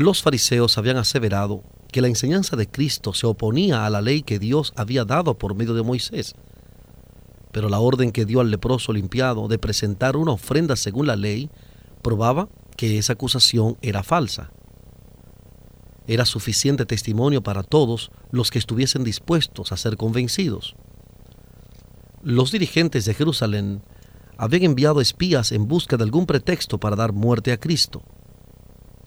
Los 0.00 0.22
fariseos 0.22 0.78
habían 0.78 0.96
aseverado 0.96 1.62
que 1.92 2.00
la 2.00 2.08
enseñanza 2.08 2.56
de 2.56 2.66
Cristo 2.66 3.12
se 3.12 3.26
oponía 3.26 3.84
a 3.84 3.90
la 3.90 4.00
ley 4.00 4.22
que 4.22 4.38
Dios 4.38 4.72
había 4.74 5.04
dado 5.04 5.36
por 5.36 5.54
medio 5.54 5.74
de 5.74 5.82
Moisés. 5.82 6.36
Pero 7.52 7.68
la 7.68 7.80
orden 7.80 8.10
que 8.10 8.24
dio 8.24 8.40
al 8.40 8.50
leproso 8.50 8.94
limpiado 8.94 9.46
de 9.46 9.58
presentar 9.58 10.16
una 10.16 10.32
ofrenda 10.32 10.74
según 10.74 11.06
la 11.06 11.16
ley 11.16 11.50
probaba 12.00 12.48
que 12.78 12.96
esa 12.96 13.12
acusación 13.12 13.76
era 13.82 14.02
falsa. 14.02 14.50
Era 16.06 16.24
suficiente 16.24 16.86
testimonio 16.86 17.42
para 17.42 17.62
todos 17.62 18.10
los 18.30 18.50
que 18.50 18.58
estuviesen 18.58 19.04
dispuestos 19.04 19.70
a 19.70 19.76
ser 19.76 19.98
convencidos. 19.98 20.76
Los 22.22 22.52
dirigentes 22.52 23.04
de 23.04 23.12
Jerusalén 23.12 23.82
habían 24.38 24.62
enviado 24.62 25.02
espías 25.02 25.52
en 25.52 25.68
busca 25.68 25.98
de 25.98 26.04
algún 26.04 26.24
pretexto 26.24 26.80
para 26.80 26.96
dar 26.96 27.12
muerte 27.12 27.52
a 27.52 27.60
Cristo. 27.60 28.02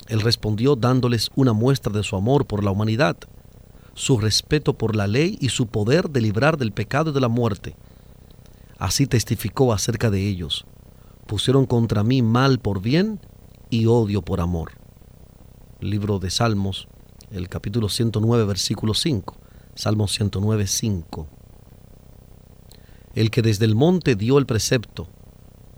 Él 0.07 0.21
respondió 0.21 0.75
dándoles 0.75 1.29
una 1.35 1.53
muestra 1.53 1.93
de 1.93 2.03
su 2.03 2.15
amor 2.15 2.45
por 2.45 2.63
la 2.63 2.71
humanidad, 2.71 3.17
su 3.93 4.17
respeto 4.17 4.77
por 4.77 4.95
la 4.95 5.07
ley 5.07 5.37
y 5.39 5.49
su 5.49 5.67
poder 5.67 6.09
de 6.09 6.21
librar 6.21 6.57
del 6.57 6.71
pecado 6.71 7.11
y 7.11 7.13
de 7.13 7.21
la 7.21 7.29
muerte. 7.29 7.75
Así 8.77 9.07
testificó 9.07 9.71
acerca 9.71 10.09
de 10.09 10.27
ellos. 10.27 10.65
Pusieron 11.27 11.65
contra 11.65 12.03
mí 12.03 12.21
mal 12.21 12.59
por 12.59 12.81
bien 12.81 13.19
y 13.69 13.85
odio 13.85 14.21
por 14.21 14.41
amor. 14.41 14.73
Libro 15.79 16.19
de 16.19 16.29
Salmos, 16.29 16.87
el 17.31 17.49
capítulo 17.49 17.89
109, 17.89 18.45
versículo 18.45 18.93
5. 18.93 19.37
Salmos 19.75 20.11
109, 20.11 20.67
5. 20.67 21.27
El 23.15 23.31
que 23.31 23.41
desde 23.41 23.65
el 23.65 23.75
monte 23.75 24.15
dio 24.15 24.37
el 24.37 24.45
precepto, 24.45 25.07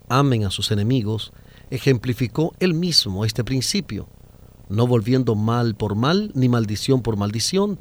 amen 0.09 0.45
a 0.45 0.51
sus 0.51 0.71
enemigos, 0.71 1.31
ejemplificó 1.69 2.53
él 2.59 2.73
mismo 2.73 3.25
este 3.25 3.43
principio, 3.43 4.07
no 4.69 4.87
volviendo 4.87 5.35
mal 5.35 5.75
por 5.75 5.95
mal 5.95 6.31
ni 6.35 6.49
maldición 6.49 7.01
por 7.01 7.17
maldición, 7.17 7.79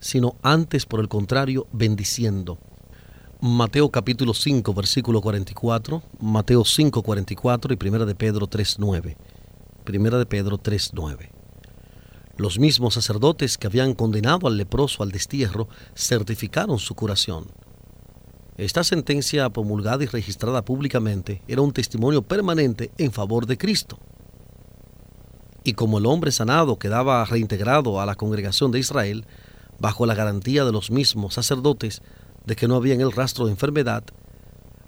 sino 0.00 0.36
antes 0.42 0.86
por 0.86 1.00
el 1.00 1.08
contrario 1.08 1.66
bendiciendo. 1.72 2.58
Mateo 3.40 3.90
capítulo 3.90 4.34
5 4.34 4.72
versículo 4.74 5.20
44, 5.20 6.02
Mateo 6.20 6.64
5 6.64 7.02
44 7.02 7.74
y 7.74 7.88
1 7.88 8.06
de 8.06 8.14
Pedro 8.14 8.46
3 8.46 8.76
9. 8.78 9.16
Primera 9.84 10.16
de 10.16 10.26
Pedro 10.26 10.58
3:9. 10.58 11.32
Los 12.36 12.58
mismos 12.58 12.94
sacerdotes 12.94 13.58
que 13.58 13.66
habían 13.66 13.94
condenado 13.94 14.46
al 14.46 14.56
leproso 14.56 15.02
al 15.02 15.10
destierro 15.10 15.68
certificaron 15.94 16.78
su 16.78 16.94
curación. 16.94 17.46
Esta 18.56 18.84
sentencia 18.84 19.48
promulgada 19.50 20.04
y 20.04 20.06
registrada 20.06 20.62
públicamente 20.64 21.42
era 21.48 21.62
un 21.62 21.72
testimonio 21.72 22.22
permanente 22.22 22.90
en 22.98 23.12
favor 23.12 23.46
de 23.46 23.58
Cristo. 23.58 23.98
Y 25.64 25.74
como 25.74 25.98
el 25.98 26.06
hombre 26.06 26.32
sanado 26.32 26.78
quedaba 26.78 27.24
reintegrado 27.24 28.00
a 28.00 28.06
la 28.06 28.14
congregación 28.14 28.72
de 28.72 28.80
Israel, 28.80 29.26
bajo 29.78 30.06
la 30.06 30.14
garantía 30.14 30.64
de 30.64 30.72
los 30.72 30.90
mismos 30.90 31.34
sacerdotes 31.34 32.02
de 32.44 32.56
que 32.56 32.68
no 32.68 32.76
había 32.76 32.94
en 32.94 33.00
el 33.00 33.12
rastro 33.12 33.46
de 33.46 33.52
enfermedad, 33.52 34.04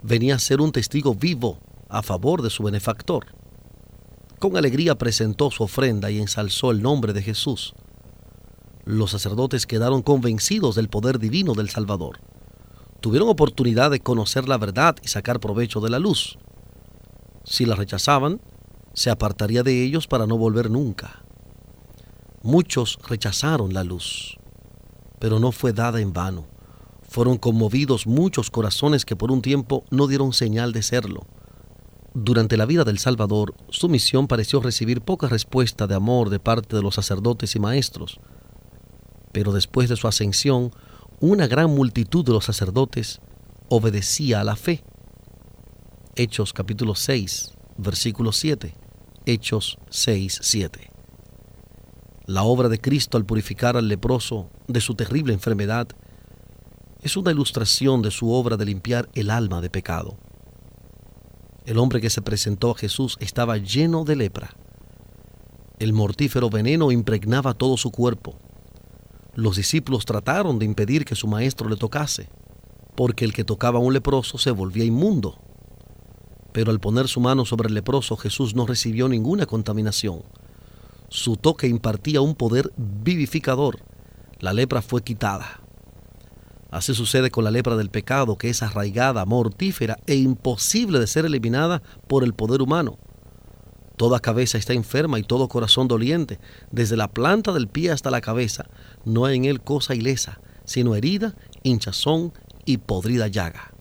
venía 0.02 0.34
a 0.34 0.40
ser 0.40 0.60
un 0.60 0.72
testigo 0.72 1.14
vivo 1.14 1.58
a 1.88 2.02
favor 2.02 2.42
de 2.42 2.50
su 2.50 2.62
benefactor 2.62 3.26
con 4.44 4.58
alegría 4.58 4.94
presentó 4.96 5.50
su 5.50 5.62
ofrenda 5.62 6.10
y 6.10 6.18
ensalzó 6.18 6.70
el 6.70 6.82
nombre 6.82 7.14
de 7.14 7.22
Jesús. 7.22 7.72
Los 8.84 9.12
sacerdotes 9.12 9.66
quedaron 9.66 10.02
convencidos 10.02 10.74
del 10.74 10.90
poder 10.90 11.18
divino 11.18 11.54
del 11.54 11.70
Salvador. 11.70 12.20
Tuvieron 13.04 13.28
oportunidad 13.28 13.90
de 13.90 14.00
conocer 14.00 14.48
la 14.48 14.56
verdad 14.56 14.96
y 15.02 15.08
sacar 15.08 15.38
provecho 15.38 15.82
de 15.82 15.90
la 15.90 15.98
luz. 15.98 16.38
Si 17.44 17.66
la 17.66 17.74
rechazaban, 17.74 18.40
se 18.94 19.10
apartaría 19.10 19.62
de 19.62 19.84
ellos 19.84 20.06
para 20.06 20.26
no 20.26 20.38
volver 20.38 20.70
nunca. 20.70 21.22
Muchos 22.42 22.98
rechazaron 23.06 23.74
la 23.74 23.84
luz, 23.84 24.38
pero 25.18 25.38
no 25.38 25.52
fue 25.52 25.74
dada 25.74 26.00
en 26.00 26.14
vano. 26.14 26.46
Fueron 27.06 27.36
conmovidos 27.36 28.06
muchos 28.06 28.50
corazones 28.50 29.04
que 29.04 29.16
por 29.16 29.30
un 29.30 29.42
tiempo 29.42 29.84
no 29.90 30.06
dieron 30.06 30.32
señal 30.32 30.72
de 30.72 30.82
serlo. 30.82 31.26
Durante 32.14 32.56
la 32.56 32.64
vida 32.64 32.84
del 32.84 32.98
Salvador, 32.98 33.54
su 33.68 33.90
misión 33.90 34.28
pareció 34.28 34.60
recibir 34.60 35.02
poca 35.02 35.28
respuesta 35.28 35.86
de 35.86 35.94
amor 35.94 36.30
de 36.30 36.40
parte 36.40 36.74
de 36.74 36.82
los 36.82 36.94
sacerdotes 36.94 37.54
y 37.54 37.60
maestros. 37.60 38.18
Pero 39.30 39.52
después 39.52 39.90
de 39.90 39.96
su 39.96 40.08
ascensión, 40.08 40.70
una 41.20 41.46
gran 41.46 41.74
multitud 41.74 42.24
de 42.24 42.32
los 42.32 42.44
sacerdotes 42.44 43.20
obedecía 43.68 44.40
a 44.40 44.44
la 44.44 44.56
fe. 44.56 44.84
Hechos 46.16 46.52
capítulo 46.52 46.94
6, 46.94 47.52
versículo 47.76 48.32
7. 48.32 48.74
Hechos 49.26 49.78
6, 49.90 50.38
7. 50.42 50.90
La 52.26 52.42
obra 52.42 52.68
de 52.68 52.80
Cristo 52.80 53.16
al 53.16 53.24
purificar 53.24 53.76
al 53.76 53.88
leproso 53.88 54.50
de 54.66 54.80
su 54.80 54.94
terrible 54.94 55.32
enfermedad 55.32 55.88
es 57.00 57.16
una 57.16 57.30
ilustración 57.30 58.02
de 58.02 58.10
su 58.10 58.32
obra 58.32 58.56
de 58.56 58.64
limpiar 58.64 59.08
el 59.14 59.30
alma 59.30 59.60
de 59.60 59.70
pecado. 59.70 60.16
El 61.64 61.78
hombre 61.78 62.00
que 62.00 62.10
se 62.10 62.22
presentó 62.22 62.70
a 62.72 62.78
Jesús 62.78 63.16
estaba 63.20 63.56
lleno 63.58 64.04
de 64.04 64.16
lepra. 64.16 64.56
El 65.78 65.92
mortífero 65.92 66.50
veneno 66.50 66.92
impregnaba 66.92 67.54
todo 67.54 67.76
su 67.76 67.90
cuerpo. 67.90 68.38
Los 69.36 69.56
discípulos 69.56 70.04
trataron 70.04 70.58
de 70.58 70.64
impedir 70.64 71.04
que 71.04 71.16
su 71.16 71.26
maestro 71.26 71.68
le 71.68 71.76
tocase, 71.76 72.28
porque 72.94 73.24
el 73.24 73.32
que 73.32 73.44
tocaba 73.44 73.78
a 73.78 73.82
un 73.82 73.92
leproso 73.92 74.38
se 74.38 74.52
volvía 74.52 74.84
inmundo. 74.84 75.40
Pero 76.52 76.70
al 76.70 76.78
poner 76.78 77.08
su 77.08 77.18
mano 77.20 77.44
sobre 77.44 77.68
el 77.68 77.74
leproso, 77.74 78.16
Jesús 78.16 78.54
no 78.54 78.64
recibió 78.64 79.08
ninguna 79.08 79.46
contaminación. 79.46 80.22
Su 81.08 81.36
toque 81.36 81.66
impartía 81.66 82.20
un 82.20 82.36
poder 82.36 82.72
vivificador. 82.76 83.80
La 84.38 84.52
lepra 84.52 84.82
fue 84.82 85.02
quitada. 85.02 85.60
Así 86.70 86.94
sucede 86.94 87.30
con 87.30 87.42
la 87.42 87.50
lepra 87.50 87.76
del 87.76 87.90
pecado, 87.90 88.36
que 88.36 88.50
es 88.50 88.62
arraigada, 88.62 89.24
mortífera 89.24 89.98
e 90.06 90.14
imposible 90.14 91.00
de 91.00 91.06
ser 91.08 91.24
eliminada 91.24 91.82
por 92.06 92.22
el 92.22 92.34
poder 92.34 92.62
humano. 92.62 92.98
Toda 93.96 94.18
cabeza 94.18 94.58
está 94.58 94.72
enferma 94.72 95.20
y 95.20 95.22
todo 95.22 95.48
corazón 95.48 95.86
doliente, 95.86 96.40
desde 96.72 96.96
la 96.96 97.12
planta 97.12 97.52
del 97.52 97.68
pie 97.68 97.92
hasta 97.92 98.10
la 98.10 98.20
cabeza. 98.20 98.66
No 99.04 99.24
hay 99.24 99.36
en 99.36 99.44
él 99.44 99.60
cosa 99.60 99.94
ilesa, 99.94 100.40
sino 100.64 100.94
herida, 100.94 101.34
hinchazón 101.62 102.32
y 102.64 102.78
podrida 102.78 103.28
llaga. 103.28 103.72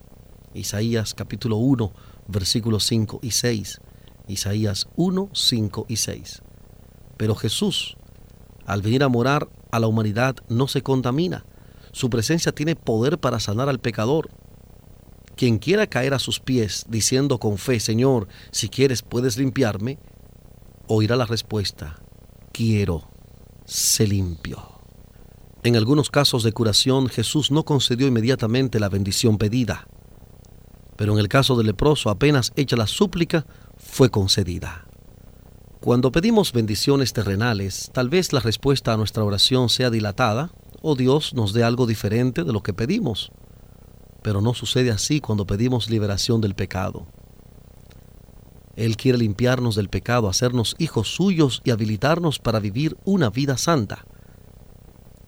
Isaías 0.53 1.13
capítulo 1.13 1.58
1, 1.58 1.94
versículos 2.27 2.86
5 2.86 3.20
y 3.22 3.32
6. 3.32 3.82
Isaías 4.27 4.88
1, 4.96 5.30
5 5.34 5.86
y 5.88 5.98
6. 5.98 6.42
Pero 7.18 7.36
Jesús, 7.36 7.98
al 8.65 8.82
venir 8.82 9.03
a 9.03 9.10
morar 9.10 9.50
a 9.72 9.80
la 9.80 9.88
humanidad, 9.88 10.36
no 10.50 10.68
se 10.68 10.82
contamina 10.82 11.46
su 11.94 12.10
presencia 12.10 12.51
tiene 12.51 12.75
poder 12.75 13.20
para 13.20 13.39
sanar 13.39 13.70
al 13.70 13.80
pecador. 13.80 14.30
Quien 15.36 15.60
quiera 15.60 15.88
caer 15.88 16.15
a 16.15 16.20
sus 16.20 16.39
pies 16.39 16.86
diciendo 16.89 17.39
con 17.39 17.58
fe, 17.58 17.80
Señor, 17.80 18.27
si 18.51 18.68
quieres 18.68 19.03
puedes 19.03 19.38
limpiarme, 19.38 20.00
oirá 20.88 21.15
la 21.15 21.25
respuesta, 21.25 22.01
quiero, 22.51 23.08
se 23.65 24.08
limpio. 24.08 24.73
En 25.63 25.77
algunos 25.77 26.10
casos 26.10 26.43
de 26.43 26.51
curación 26.51 27.08
Jesús 27.08 27.50
no 27.50 27.63
concedió 27.63 28.05
inmediatamente 28.05 28.82
la 28.82 28.89
bendición 28.89 29.38
pedida, 29.38 29.88
pero 30.98 31.13
en 31.13 31.20
el 31.20 31.29
caso 31.29 31.55
del 31.55 31.67
leproso 31.67 32.10
apenas 32.10 32.51
hecha 32.58 32.75
la 32.75 32.86
súplica, 32.86 33.46
fue 33.77 34.10
concedida. 34.10 34.86
Cuando 35.79 36.12
pedimos 36.12 36.51
bendiciones 36.51 37.13
terrenales, 37.13 37.91
tal 37.93 38.10
vez 38.10 38.34
la 38.34 38.41
respuesta 38.41 38.93
a 38.93 38.98
nuestra 38.98 39.24
oración 39.24 39.70
sea 39.70 39.89
dilatada 39.89 40.51
o 40.82 40.96
Dios 40.96 41.34
nos 41.34 41.53
dé 41.53 41.63
algo 41.63 41.88
diferente 41.88 42.43
de 42.43 42.51
lo 42.51 42.62
que 42.62 42.74
pedimos. 42.74 43.32
Pero 44.22 44.41
no 44.41 44.53
sucede 44.53 44.91
así 44.91 45.22
cuando 45.22 45.46
pedimos 45.46 45.89
liberación 45.89 46.41
del 46.41 46.55
pecado. 46.55 47.08
Él 48.75 48.98
quiere 48.98 49.17
limpiarnos 49.17 49.75
del 49.75 49.89
pecado, 49.89 50.27
hacernos 50.27 50.75
hijos 50.77 51.08
suyos 51.15 51.62
y 51.63 51.72
habilitarnos 51.72 52.39
para 52.39 52.60
vivir 52.60 52.98
una 53.05 53.29
vida 53.29 53.58
santa. 53.58 54.05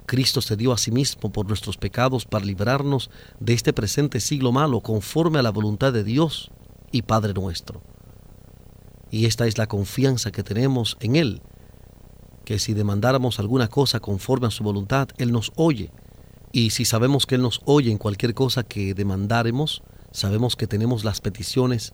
Cristo 0.06 0.42
se 0.42 0.56
dio 0.56 0.72
a 0.72 0.78
sí 0.78 0.92
mismo 0.92 1.32
por 1.32 1.48
nuestros 1.48 1.78
pecados 1.78 2.26
para 2.26 2.46
librarnos 2.46 3.10
de 3.40 3.54
este 3.54 3.74
presente 3.74 4.20
siglo 4.20 4.52
malo 4.52 4.82
conforme 4.82 5.40
a 5.40 5.44
la 5.44 5.52
voluntad 5.52 5.94
de 5.94 6.04
Dios 6.04 6.52
y 6.92 7.02
Padre 7.02 7.34
nuestro. 7.34 7.82
Y 9.10 9.26
esta 9.26 9.48
es 9.48 9.58
la 9.58 9.68
confianza 9.68 10.32
que 10.32 10.44
tenemos 10.44 10.98
en 11.00 11.16
Él, 11.16 11.42
que 12.44 12.60
si 12.60 12.74
demandáramos 12.74 13.40
alguna 13.40 13.68
cosa 13.68 14.00
conforme 14.00 14.48
a 14.48 14.52
su 14.52 14.64
voluntad, 14.64 15.10
Él 15.18 15.32
nos 15.32 15.52
oye. 15.56 15.92
Y 16.52 16.70
si 16.70 16.86
sabemos 16.86 17.26
que 17.26 17.36
Él 17.36 17.42
nos 17.42 17.62
oye 17.66 17.92
en 17.92 17.98
cualquier 17.98 18.34
cosa 18.34 18.64
que 18.64 18.94
demandáremos, 18.94 19.84
sabemos 20.12 20.56
que 20.56 20.68
tenemos 20.68 21.04
las 21.04 21.22
peticiones 21.22 21.94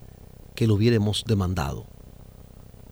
que 0.55 0.67
lo 0.67 0.75
hubiéramos 0.75 1.23
demandado. 1.25 1.87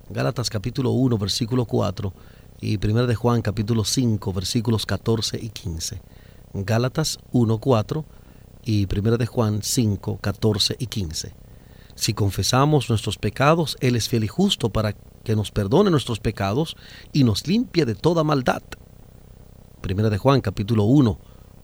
Gálatas 0.10 0.50
capítulo 0.50 0.92
1, 0.92 1.18
versículo 1.18 1.66
4 1.66 2.14
y 2.62 2.78
1 2.86 3.08
de 3.08 3.16
Juan 3.16 3.42
capítulo 3.42 3.84
5, 3.86 4.34
versículos 4.34 4.86
14 4.86 5.40
y 5.42 5.50
15. 5.50 6.02
Gálatas 6.54 7.20
1, 7.32 7.58
4 7.60 8.06
y 8.66 8.88
1 8.94 9.18
de 9.18 9.26
Juan 9.26 9.60
5, 9.64 10.18
14 10.18 10.76
y 10.80 10.88
15. 10.88 11.36
Si 11.96 12.14
confesamos 12.14 12.90
nuestros 12.90 13.18
pecados, 13.18 13.78
Él 13.82 13.96
es 13.96 14.10
fiel 14.10 14.24
y 14.24 14.28
justo 14.28 14.70
para 14.70 14.94
que 14.94 15.36
nos 15.36 15.52
perdone 15.52 15.92
nuestros 15.92 16.20
pecados 16.20 16.76
y 17.14 17.24
nos 17.24 17.48
limpie 17.48 17.86
de 17.86 17.96
toda 17.96 18.24
maldad. 18.24 18.64
Primera 19.82 20.10
de 20.10 20.18
Juan 20.18 20.42
capítulo 20.42 20.84
1, 20.84 21.20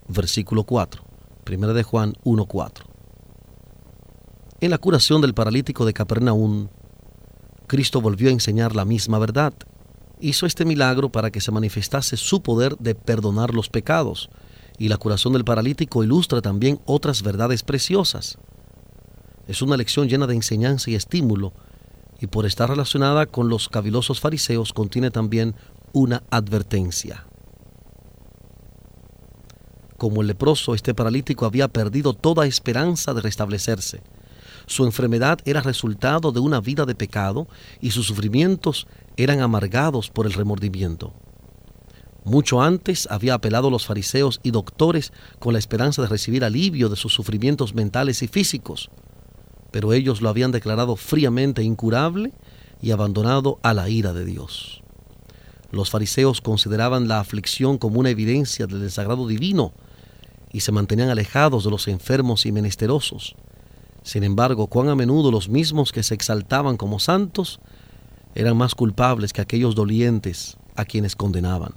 versículo 0.08 0.64
4. 0.64 1.04
Primera 1.44 1.74
de 1.74 1.84
Juan 1.84 2.14
1, 2.24 2.46
4. 2.46 2.86
En 4.62 4.72
la 4.72 4.78
curación 4.78 5.22
del 5.22 5.34
paralítico 5.34 5.86
de 5.86 5.94
Capernaum, 5.94 6.70
Cristo 7.68 8.02
volvió 8.02 8.30
a 8.30 8.34
enseñar 8.34 8.76
la 8.76 8.86
misma 8.86 9.20
verdad. 9.20 9.54
Hizo 10.20 10.46
este 10.46 10.66
milagro 10.66 11.10
para 11.12 11.32
que 11.32 11.42
se 11.42 11.52
manifestase 11.52 12.18
su 12.18 12.42
poder 12.42 12.78
de 12.78 12.96
perdonar 12.96 13.54
los 13.54 13.70
pecados, 13.70 14.30
y 14.78 14.90
la 14.90 14.98
curación 14.98 15.34
del 15.34 15.46
paralítico 15.46 16.04
ilustra 16.04 16.42
también 16.42 16.80
otras 16.86 17.22
verdades 17.22 17.64
preciosas. 17.64 18.38
Es 19.48 19.62
una 19.62 19.78
lección 19.78 20.10
llena 20.10 20.28
de 20.28 20.36
enseñanza 20.36 20.90
y 20.90 20.96
estímulo 20.96 21.54
y 22.20 22.28
por 22.28 22.46
estar 22.46 22.70
relacionada 22.70 23.26
con 23.26 23.50
los 23.50 23.70
cavilosos 23.70 24.20
fariseos 24.20 24.74
contiene 24.74 25.12
también 25.12 25.56
una 25.94 26.24
advertencia. 26.30 27.26
Como 29.98 30.22
el 30.22 30.28
leproso, 30.28 30.76
este 30.76 30.94
paralítico 30.94 31.46
había 31.46 31.68
perdido 31.68 32.14
toda 32.14 32.46
esperanza 32.46 33.14
de 33.14 33.22
restablecerse. 33.22 34.02
Su 34.66 34.86
enfermedad 34.86 35.40
era 35.46 35.62
resultado 35.62 36.32
de 36.32 36.40
una 36.40 36.60
vida 36.60 36.86
de 36.86 36.96
pecado 36.96 37.48
y 37.82 37.92
sus 37.92 38.08
sufrimientos 38.08 38.88
eran 39.18 39.42
amargados 39.42 40.10
por 40.10 40.26
el 40.26 40.34
remordimiento. 40.34 41.14
Mucho 42.24 42.62
antes 42.62 43.08
había 43.12 43.36
apelado 43.36 43.68
a 43.68 43.72
los 43.72 43.86
fariseos 43.86 44.40
y 44.44 44.52
doctores 44.52 45.14
con 45.40 45.54
la 45.54 45.60
esperanza 45.60 46.02
de 46.02 46.08
recibir 46.08 46.44
alivio 46.44 46.90
de 46.90 46.96
sus 46.96 47.14
sufrimientos 47.14 47.76
mentales 47.76 48.24
y 48.24 48.28
físicos 48.28 48.90
pero 49.76 49.92
ellos 49.92 50.22
lo 50.22 50.30
habían 50.30 50.54
declarado 50.54 50.96
fríamente 50.96 51.62
incurable 51.62 52.32
y 52.82 52.92
abandonado 52.92 53.60
a 53.62 53.74
la 53.74 53.90
ira 53.90 54.14
de 54.14 54.24
Dios. 54.24 54.82
Los 55.70 55.90
fariseos 55.90 56.40
consideraban 56.40 57.10
la 57.10 57.20
aflicción 57.20 57.78
como 57.78 58.00
una 58.00 58.10
evidencia 58.10 58.68
del 58.68 58.80
desagrado 58.80 59.28
divino 59.28 59.74
y 60.54 60.62
se 60.62 60.72
mantenían 60.72 61.10
alejados 61.10 61.66
de 61.66 61.72
los 61.72 61.90
enfermos 61.90 62.46
y 62.46 62.54
menesterosos. 62.54 63.36
Sin 64.02 64.24
embargo, 64.24 64.68
cuán 64.68 64.88
a 64.88 64.96
menudo 64.96 65.30
los 65.30 65.50
mismos 65.50 65.92
que 65.92 66.04
se 66.04 66.14
exaltaban 66.14 66.78
como 66.78 67.00
santos 67.00 67.60
eran 68.36 68.58
más 68.58 68.76
culpables 68.76 69.34
que 69.34 69.42
aquellos 69.42 69.74
dolientes 69.76 70.58
a 70.76 70.86
quienes 70.86 71.16
condenaban. 71.16 71.74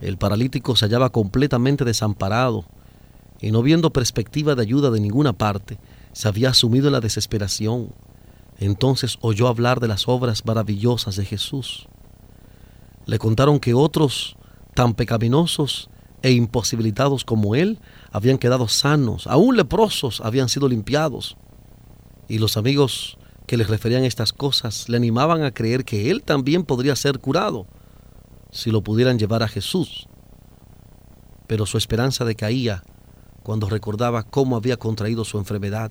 El 0.00 0.18
paralítico 0.18 0.76
se 0.76 0.86
hallaba 0.86 1.10
completamente 1.10 1.84
desamparado 1.84 2.64
y 3.40 3.52
no 3.52 3.62
viendo 3.62 3.92
perspectiva 3.92 4.54
de 4.54 4.62
ayuda 4.62 4.90
de 4.90 5.00
ninguna 5.00 5.32
parte, 5.32 5.78
se 6.12 6.28
había 6.28 6.52
sumido 6.52 6.88
en 6.88 6.92
la 6.92 7.00
desesperación. 7.00 7.94
Entonces 8.58 9.16
oyó 9.22 9.48
hablar 9.48 9.80
de 9.80 9.88
las 9.88 10.08
obras 10.08 10.44
maravillosas 10.44 11.16
de 11.16 11.24
Jesús. 11.24 11.88
Le 13.06 13.18
contaron 13.18 13.60
que 13.60 13.72
otros 13.72 14.36
tan 14.74 14.94
pecaminosos 14.94 15.88
e 16.22 16.32
imposibilitados 16.32 17.24
como 17.24 17.54
él 17.54 17.78
habían 18.12 18.38
quedado 18.38 18.68
sanos, 18.68 19.26
aún 19.26 19.56
leprosos 19.56 20.20
habían 20.20 20.48
sido 20.48 20.68
limpiados. 20.68 21.36
Y 22.28 22.38
los 22.38 22.56
amigos 22.56 23.16
que 23.50 23.56
les 23.56 23.68
referían 23.68 24.04
estas 24.04 24.32
cosas 24.32 24.88
le 24.88 24.96
animaban 24.96 25.42
a 25.42 25.50
creer 25.50 25.84
que 25.84 26.12
él 26.12 26.22
también 26.22 26.62
podría 26.62 26.94
ser 26.94 27.18
curado 27.18 27.66
si 28.52 28.70
lo 28.70 28.80
pudieran 28.84 29.18
llevar 29.18 29.42
a 29.42 29.48
Jesús. 29.48 30.06
Pero 31.48 31.66
su 31.66 31.76
esperanza 31.76 32.24
decaía 32.24 32.84
cuando 33.42 33.68
recordaba 33.68 34.22
cómo 34.22 34.54
había 34.54 34.76
contraído 34.76 35.24
su 35.24 35.36
enfermedad. 35.36 35.90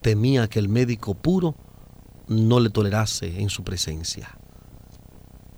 Temía 0.00 0.48
que 0.48 0.58
el 0.58 0.70
médico 0.70 1.12
puro 1.12 1.54
no 2.28 2.60
le 2.60 2.70
tolerase 2.70 3.42
en 3.42 3.50
su 3.50 3.62
presencia. 3.62 4.38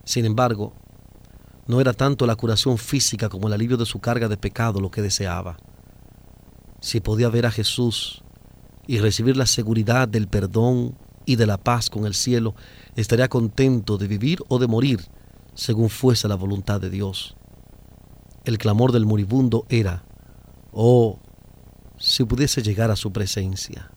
Sin 0.02 0.24
embargo, 0.24 0.74
no 1.68 1.80
era 1.80 1.92
tanto 1.92 2.26
la 2.26 2.34
curación 2.34 2.78
física 2.78 3.28
como 3.28 3.46
el 3.46 3.54
alivio 3.54 3.76
de 3.76 3.86
su 3.86 4.00
carga 4.00 4.26
de 4.26 4.36
pecado 4.36 4.80
lo 4.80 4.90
que 4.90 5.02
deseaba. 5.02 5.56
Si 6.80 6.98
podía 6.98 7.28
ver 7.28 7.46
a 7.46 7.52
Jesús 7.52 8.24
y 8.90 8.98
recibir 8.98 9.36
la 9.36 9.46
seguridad 9.46 10.08
del 10.08 10.26
perdón 10.26 10.98
y 11.24 11.36
de 11.36 11.46
la 11.46 11.58
paz 11.58 11.88
con 11.88 12.06
el 12.06 12.14
cielo, 12.14 12.56
estaría 12.96 13.28
contento 13.28 13.98
de 13.98 14.08
vivir 14.08 14.40
o 14.48 14.58
de 14.58 14.66
morir 14.66 15.06
según 15.54 15.90
fuese 15.90 16.26
la 16.26 16.34
voluntad 16.34 16.80
de 16.80 16.90
Dios. 16.90 17.36
El 18.44 18.58
clamor 18.58 18.90
del 18.90 19.06
moribundo 19.06 19.64
era, 19.68 20.02
Oh, 20.72 21.20
si 21.98 22.24
pudiese 22.24 22.64
llegar 22.64 22.90
a 22.90 22.96
su 22.96 23.12
presencia. 23.12 23.92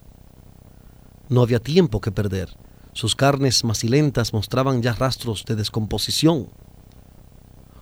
No 1.28 1.42
había 1.42 1.60
tiempo 1.60 2.00
que 2.00 2.12
perder. 2.12 2.56
Sus 2.92 3.16
carnes 3.16 3.64
macilentas 3.64 4.32
mostraban 4.32 4.84
ya 4.84 4.94
rastros 4.94 5.44
de 5.46 5.56
descomposición. 5.56 6.50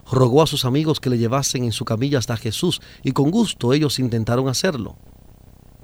Rogó 0.10 0.44
a 0.44 0.48
sus 0.48 0.64
amigos 0.64 1.02
que 1.02 1.10
le 1.10 1.18
llevasen 1.18 1.66
en 1.66 1.74
su 1.74 1.84
camilla 1.84 2.20
hasta 2.20 2.38
Jesús 2.38 2.80
y 3.04 3.12
con 3.12 3.32
gusto 3.32 3.74
ellos 3.74 4.00
intentaron 4.00 4.48
hacerlo. 4.48 4.96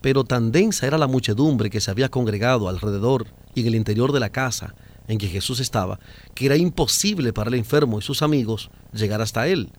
Pero 0.07 0.23
tan 0.23 0.53
densa 0.53 0.87
era 0.87 0.97
la 0.97 1.07
muchedumbre 1.07 1.69
que 1.69 1.81
se 1.81 1.91
había 1.91 2.07
congregado 2.07 2.69
alrededor 2.69 3.27
y 3.53 3.59
en 3.59 3.67
el 3.67 3.75
interior 3.75 4.13
de 4.13 4.21
la 4.21 4.29
casa 4.29 4.73
en 5.09 5.17
que 5.17 5.27
Jesús 5.27 5.59
estaba, 5.59 5.99
que 6.33 6.45
era 6.45 6.55
imposible 6.55 7.33
para 7.33 7.49
el 7.49 7.55
enfermo 7.55 7.99
y 7.99 8.01
sus 8.01 8.21
amigos 8.21 8.69
llegar 8.93 9.21
hasta 9.21 9.49
él, 9.49 9.69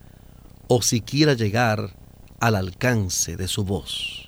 o 0.66 0.82
siquiera 0.82 1.32
llegar 1.32 1.96
al 2.40 2.56
alcance 2.56 3.38
de 3.38 3.48
su 3.48 3.64
voz. 3.64 4.27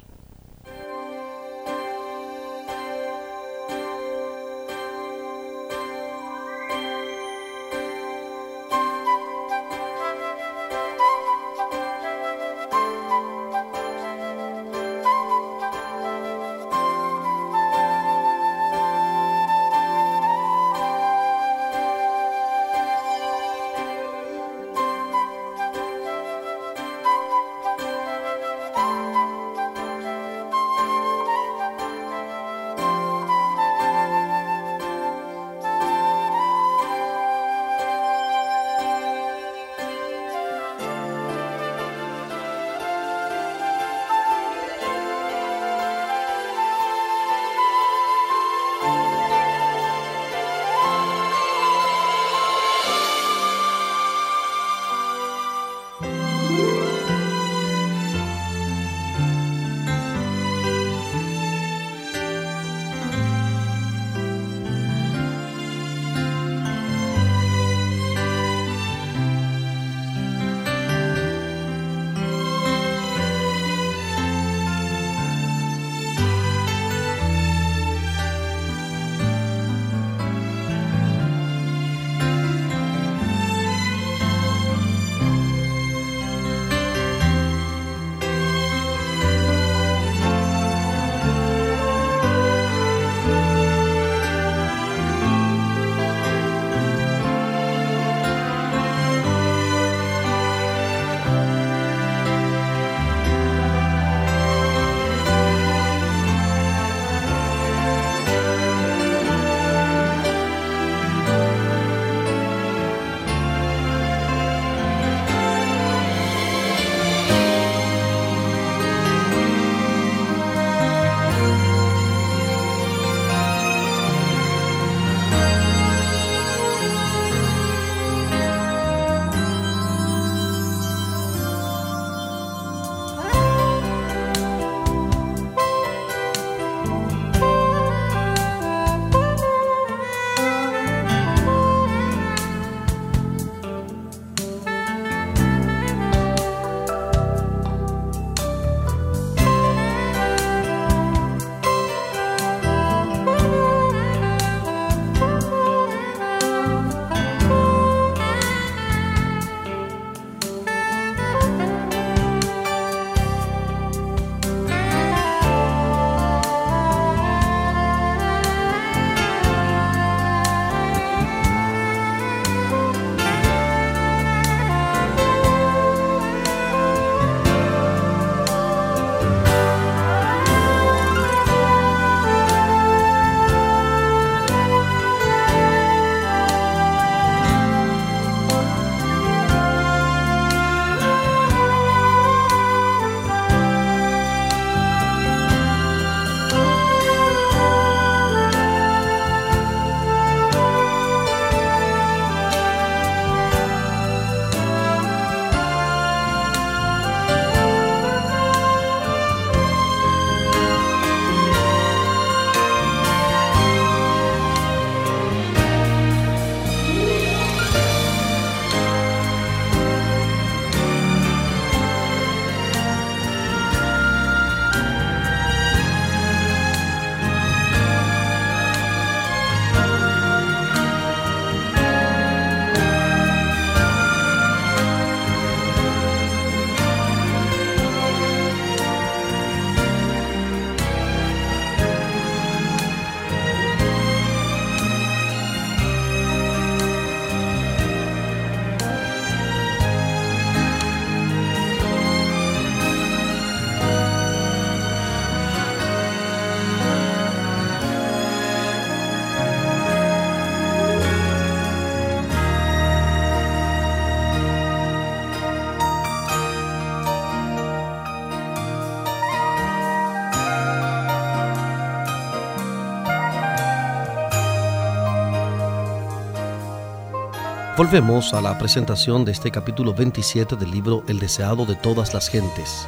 Volvemos 277.81 278.35
a 278.35 278.43
la 278.43 278.59
presentación 278.59 279.25
de 279.25 279.33
este 279.33 279.51
capítulo 279.51 279.95
27 279.95 280.55
del 280.55 280.71
libro 280.71 281.03
El 281.09 281.19
deseado 281.19 281.65
de 281.65 281.77
todas 281.77 282.13
las 282.13 282.29
gentes. 282.29 282.87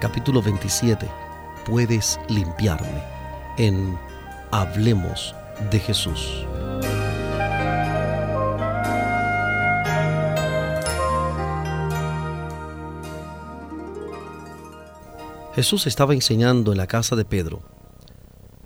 Capítulo 0.00 0.42
27. 0.42 1.08
Puedes 1.64 2.18
limpiarme. 2.28 3.04
En 3.56 3.96
Hablemos 4.50 5.32
de 5.70 5.78
Jesús. 5.78 6.44
Jesús 15.54 15.86
estaba 15.86 16.14
enseñando 16.14 16.72
en 16.72 16.78
la 16.78 16.88
casa 16.88 17.14
de 17.14 17.24
Pedro. 17.24 17.62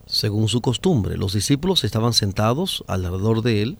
Según 0.07 0.49
su 0.49 0.63
costumbre, 0.63 1.19
los 1.19 1.35
discípulos 1.35 1.85
estaban 1.85 2.15
sentados 2.15 2.83
alrededor 2.89 3.43
de 3.43 3.61
él 3.61 3.79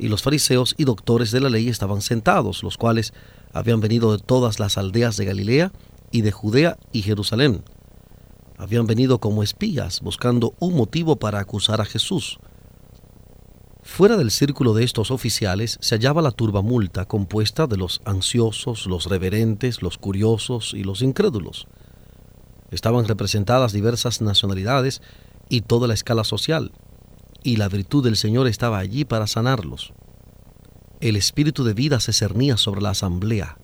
y 0.00 0.08
los 0.08 0.22
fariseos 0.22 0.74
y 0.78 0.84
doctores 0.84 1.30
de 1.30 1.40
la 1.40 1.50
ley 1.50 1.68
estaban 1.68 2.00
sentados, 2.00 2.62
los 2.62 2.78
cuales 2.78 3.12
habían 3.52 3.80
venido 3.80 4.16
de 4.16 4.22
todas 4.22 4.58
las 4.58 4.78
aldeas 4.78 5.18
de 5.18 5.26
Galilea 5.26 5.72
y 6.10 6.22
de 6.22 6.32
Judea 6.32 6.78
y 6.90 7.02
Jerusalén. 7.02 7.62
Habían 8.56 8.86
venido 8.86 9.18
como 9.20 9.42
espías 9.42 10.00
buscando 10.00 10.54
un 10.58 10.74
motivo 10.74 11.16
para 11.16 11.38
acusar 11.38 11.82
a 11.82 11.84
Jesús. 11.84 12.38
Fuera 13.82 14.16
del 14.16 14.30
círculo 14.30 14.72
de 14.72 14.84
estos 14.84 15.10
oficiales 15.10 15.76
se 15.82 15.96
hallaba 15.96 16.22
la 16.22 16.30
turbamulta 16.30 17.04
compuesta 17.04 17.66
de 17.66 17.76
los 17.76 18.00
ansiosos, 18.06 18.86
los 18.86 19.04
reverentes, 19.06 19.82
los 19.82 19.98
curiosos 19.98 20.72
y 20.72 20.82
los 20.82 21.02
incrédulos. 21.02 21.66
Estaban 22.70 23.06
representadas 23.06 23.72
diversas 23.74 24.22
nacionalidades 24.22 25.02
y 25.50 25.60
toda 25.60 25.88
la 25.88 25.94
escala 25.94 26.24
social 26.24 26.72
y 27.42 27.56
la 27.56 27.68
virtud 27.68 28.04
del 28.04 28.16
Señor 28.16 28.46
estaba 28.46 28.78
allí 28.78 29.04
para 29.04 29.26
sanarlos. 29.26 29.92
El 31.00 31.16
espíritu 31.16 31.64
de 31.64 31.74
vida 31.74 32.00
se 32.00 32.12
cernía 32.12 32.56
sobre 32.56 32.82
la 32.82 32.90
asamblea, 32.90 33.58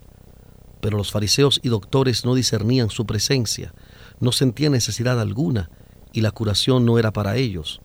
pero 0.80 0.96
los 0.96 1.10
fariseos 1.10 1.60
y 1.62 1.68
doctores 1.68 2.24
no 2.24 2.34
discernían 2.34 2.90
su 2.90 3.06
presencia, 3.06 3.74
no 4.20 4.32
sentían 4.32 4.72
necesidad 4.72 5.20
alguna, 5.20 5.70
y 6.12 6.22
la 6.22 6.30
curación 6.30 6.86
no 6.86 6.98
era 6.98 7.12
para 7.12 7.36
ellos. 7.36 7.80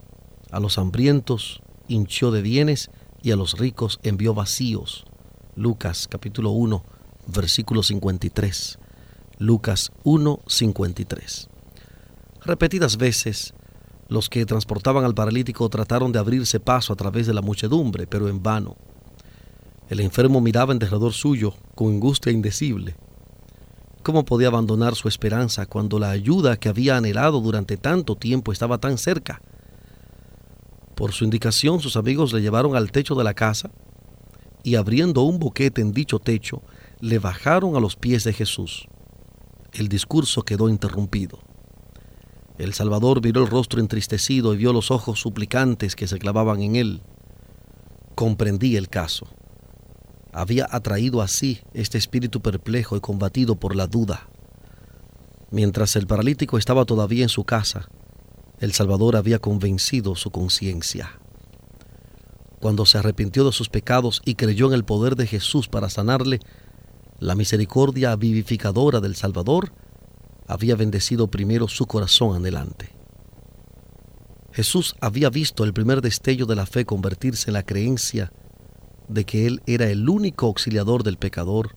A 0.52 0.60
los 0.60 0.78
hambrientos 0.78 1.62
hinchó 1.88 2.32
de 2.32 2.42
bienes 2.42 2.90
y 3.22 3.32
a 3.32 3.36
los 3.36 3.58
ricos 3.58 4.00
envió 4.04 4.34
vacíos. 4.34 5.06
Lucas 5.56 6.08
capítulo 6.08 6.52
1, 6.52 6.84
versículo 7.28 7.84
53. 7.84 8.80
Lucas 9.38 9.92
1, 10.04 10.40
53. 10.48 11.50
Repetidas 12.46 12.98
veces 12.98 13.54
los 14.12 14.28
que 14.28 14.46
transportaban 14.46 15.06
al 15.06 15.16
paralítico 15.16 15.70
trataron 15.70 16.12
de 16.12 16.20
abrirse 16.20 16.60
paso 16.60 16.92
a 16.92 16.98
través 16.98 17.28
de 17.28 17.34
la 17.34 17.42
muchedumbre, 17.42 18.08
pero 18.08 18.28
en 18.28 18.44
vano. 18.44 18.76
El 19.88 20.02
enfermo 20.02 20.42
miraba 20.42 20.74
en 20.74 20.80
derredor 20.80 21.14
suyo 21.14 21.54
con 21.76 21.94
angustia 21.94 22.30
indecible. 22.30 22.98
¿Cómo 24.04 24.26
podía 24.26 24.50
abandonar 24.50 24.96
su 24.96 25.08
esperanza 25.08 25.66
cuando 25.66 25.98
la 25.98 26.10
ayuda 26.10 26.58
que 26.58 26.68
había 26.68 26.98
anhelado 26.98 27.40
durante 27.40 27.78
tanto 27.78 28.18
tiempo 28.18 28.52
estaba 28.52 28.80
tan 28.80 28.98
cerca? 28.98 29.42
Por 30.94 31.14
su 31.14 31.24
indicación 31.24 31.80
sus 31.80 31.96
amigos 31.96 32.34
le 32.34 32.42
llevaron 32.42 32.76
al 32.76 32.92
techo 32.92 33.16
de 33.16 33.24
la 33.24 33.34
casa 33.34 33.72
y 34.62 34.76
abriendo 34.76 35.22
un 35.22 35.40
boquete 35.40 35.80
en 35.80 35.94
dicho 35.94 36.20
techo, 36.20 36.64
le 37.00 37.18
bajaron 37.18 37.78
a 37.78 37.80
los 37.80 37.96
pies 37.96 38.26
de 38.26 38.34
Jesús. 38.34 38.90
El 39.72 39.88
discurso 39.88 40.42
quedó 40.42 40.68
interrumpido. 40.68 41.40
El 42.62 42.76
Salvador 42.76 43.24
miró 43.24 43.42
el 43.42 43.50
rostro 43.50 43.80
entristecido 43.80 44.54
y 44.54 44.58
vio 44.58 44.72
los 44.72 44.92
ojos 44.92 45.20
suplicantes 45.20 45.96
que 45.96 46.08
se 46.08 46.20
clavaban 46.20 46.62
en 46.62 46.76
él. 46.76 47.02
Comprendí 48.14 48.76
el 48.76 48.88
caso. 48.88 49.26
Había 50.32 50.68
atraído 50.70 51.24
así 51.24 51.62
este 51.74 51.98
espíritu 51.98 52.40
perplejo 52.44 52.96
y 52.96 53.00
combatido 53.00 53.56
por 53.56 53.76
la 53.76 53.88
duda. 53.88 54.30
Mientras 55.50 55.96
el 55.96 56.06
paralítico 56.06 56.60
estaba 56.60 56.86
todavía 56.86 57.24
en 57.24 57.30
su 57.30 57.46
casa, 57.46 57.90
el 58.60 58.74
Salvador 58.74 59.16
había 59.16 59.40
convencido 59.40 60.14
su 60.14 60.30
conciencia. 60.30 61.20
Cuando 62.60 62.86
se 62.86 63.00
arrepintió 63.00 63.44
de 63.44 63.54
sus 63.54 63.70
pecados 63.70 64.22
y 64.24 64.36
creyó 64.36 64.68
en 64.68 64.74
el 64.74 64.86
poder 64.86 65.16
de 65.16 65.26
Jesús 65.26 65.68
para 65.68 65.90
sanarle, 65.90 66.40
la 67.18 67.34
misericordia 67.34 68.16
vivificadora 68.16 69.00
del 69.00 69.16
Salvador 69.16 69.74
había 70.52 70.76
bendecido 70.76 71.28
primero 71.28 71.70
su 71.70 71.86
corazón 71.86 72.36
adelante. 72.36 72.90
Jesús 74.52 74.96
había 75.00 75.30
visto 75.30 75.64
el 75.64 75.72
primer 75.72 76.02
destello 76.02 76.46
de 76.46 76.58
la 76.58 76.66
fe 76.66 76.84
convertirse 76.84 77.50
en 77.50 77.54
la 77.54 77.64
creencia 77.64 78.34
de 79.08 79.24
que 79.26 79.48
Él 79.48 79.62
era 79.66 79.90
el 79.90 80.10
único 80.10 80.48
auxiliador 80.48 81.04
del 81.04 81.18
pecador 81.18 81.74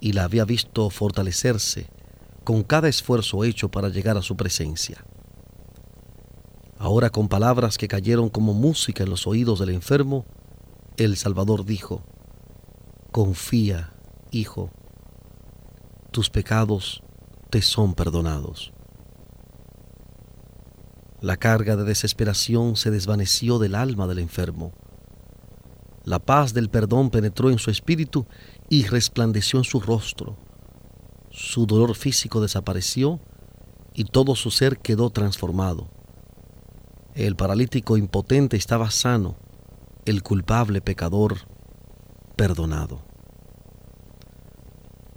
y 0.00 0.12
la 0.12 0.22
había 0.22 0.44
visto 0.44 0.88
fortalecerse 0.88 1.90
con 2.44 2.62
cada 2.62 2.88
esfuerzo 2.88 3.42
hecho 3.42 3.68
para 3.70 3.88
llegar 3.88 4.16
a 4.16 4.22
su 4.22 4.36
presencia. 4.36 5.04
Ahora 6.78 7.10
con 7.10 7.26
palabras 7.26 7.76
que 7.76 7.88
cayeron 7.88 8.28
como 8.28 8.54
música 8.54 9.02
en 9.02 9.10
los 9.10 9.26
oídos 9.26 9.58
del 9.58 9.70
enfermo, 9.70 10.26
el 10.96 11.16
Salvador 11.16 11.64
dijo, 11.64 12.04
Confía, 13.10 13.94
hijo, 14.30 14.70
tus 16.12 16.30
pecados 16.30 17.02
te 17.50 17.62
son 17.62 17.94
perdonados. 17.94 18.72
La 21.20 21.36
carga 21.36 21.76
de 21.76 21.84
desesperación 21.84 22.76
se 22.76 22.90
desvaneció 22.90 23.58
del 23.58 23.74
alma 23.74 24.06
del 24.06 24.20
enfermo. 24.20 24.72
La 26.04 26.20
paz 26.20 26.54
del 26.54 26.70
perdón 26.70 27.10
penetró 27.10 27.50
en 27.50 27.58
su 27.58 27.70
espíritu 27.70 28.26
y 28.68 28.84
resplandeció 28.84 29.58
en 29.58 29.64
su 29.64 29.80
rostro. 29.80 30.36
Su 31.30 31.66
dolor 31.66 31.96
físico 31.96 32.40
desapareció 32.40 33.20
y 33.94 34.04
todo 34.04 34.36
su 34.36 34.50
ser 34.50 34.78
quedó 34.78 35.10
transformado. 35.10 35.88
El 37.14 37.34
paralítico 37.34 37.96
impotente 37.96 38.56
estaba 38.56 38.90
sano, 38.90 39.36
el 40.04 40.22
culpable 40.22 40.80
pecador 40.80 41.48
perdonado. 42.36 43.07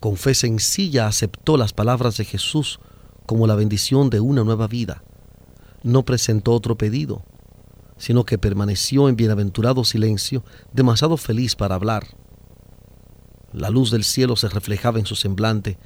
Con 0.01 0.17
fe 0.17 0.33
sencilla 0.33 1.05
aceptó 1.05 1.57
las 1.57 1.73
palabras 1.73 2.17
de 2.17 2.25
Jesús 2.25 2.79
como 3.27 3.45
la 3.45 3.53
bendición 3.53 4.09
de 4.09 4.19
una 4.19 4.43
nueva 4.43 4.65
vida. 4.65 5.03
No 5.83 6.03
presentó 6.05 6.53
otro 6.53 6.75
pedido, 6.75 7.23
sino 7.97 8.25
que 8.25 8.39
permaneció 8.39 9.09
en 9.09 9.15
bienaventurado 9.15 9.83
silencio, 9.83 10.43
demasiado 10.73 11.17
feliz 11.17 11.55
para 11.55 11.75
hablar. 11.75 12.07
La 13.53 13.69
luz 13.69 13.91
del 13.91 14.03
cielo 14.03 14.35
se 14.35 14.49
reflejaba 14.49 14.97
en 14.97 15.05
su 15.05 15.15
semblante 15.15 15.77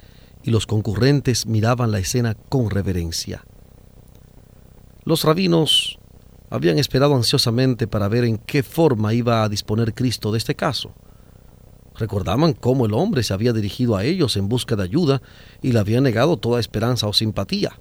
y 0.42 0.50
los 0.50 0.66
concurrentes 0.66 1.44
miraban 1.44 1.92
la 1.92 1.98
escena 1.98 2.34
con 2.48 2.70
reverencia. 2.70 3.44
Los 5.04 5.24
rabinos 5.24 5.98
habían 6.48 6.78
esperado 6.78 7.14
ansiosamente 7.14 7.86
para 7.86 8.08
ver 8.08 8.24
en 8.24 8.38
qué 8.38 8.62
forma 8.62 9.12
iba 9.12 9.42
a 9.42 9.50
disponer 9.50 9.92
Cristo 9.92 10.32
de 10.32 10.38
este 10.38 10.54
caso. 10.54 10.94
Recordaban 11.98 12.52
cómo 12.52 12.86
el 12.86 12.94
hombre 12.94 13.22
se 13.22 13.32
había 13.32 13.52
dirigido 13.52 13.96
a 13.96 14.04
ellos 14.04 14.36
en 14.36 14.48
busca 14.48 14.76
de 14.76 14.82
ayuda 14.82 15.22
y 15.62 15.72
le 15.72 15.78
había 15.78 16.00
negado 16.00 16.36
toda 16.36 16.60
esperanza 16.60 17.06
o 17.06 17.12
simpatía. 17.12 17.78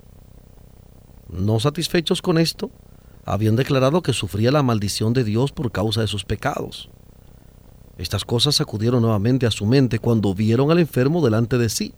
No 1.29 1.59
satisfechos 1.59 2.21
con 2.21 2.37
esto, 2.37 2.71
habían 3.25 3.55
declarado 3.55 4.01
que 4.01 4.13
sufría 4.13 4.51
la 4.51 4.63
maldición 4.63 5.13
de 5.13 5.23
Dios 5.23 5.51
por 5.51 5.71
causa 5.71 6.01
de 6.01 6.07
sus 6.07 6.23
pecados. 6.23 6.89
Estas 7.97 8.23
cosas 8.25 8.61
acudieron 8.61 9.01
nuevamente 9.01 9.45
a 9.45 9.51
su 9.51 9.65
mente 9.65 9.99
cuando 9.99 10.33
vieron 10.33 10.71
al 10.71 10.79
enfermo 10.79 11.23
delante 11.23 11.57
de 11.57 11.69
sí. 11.69 11.93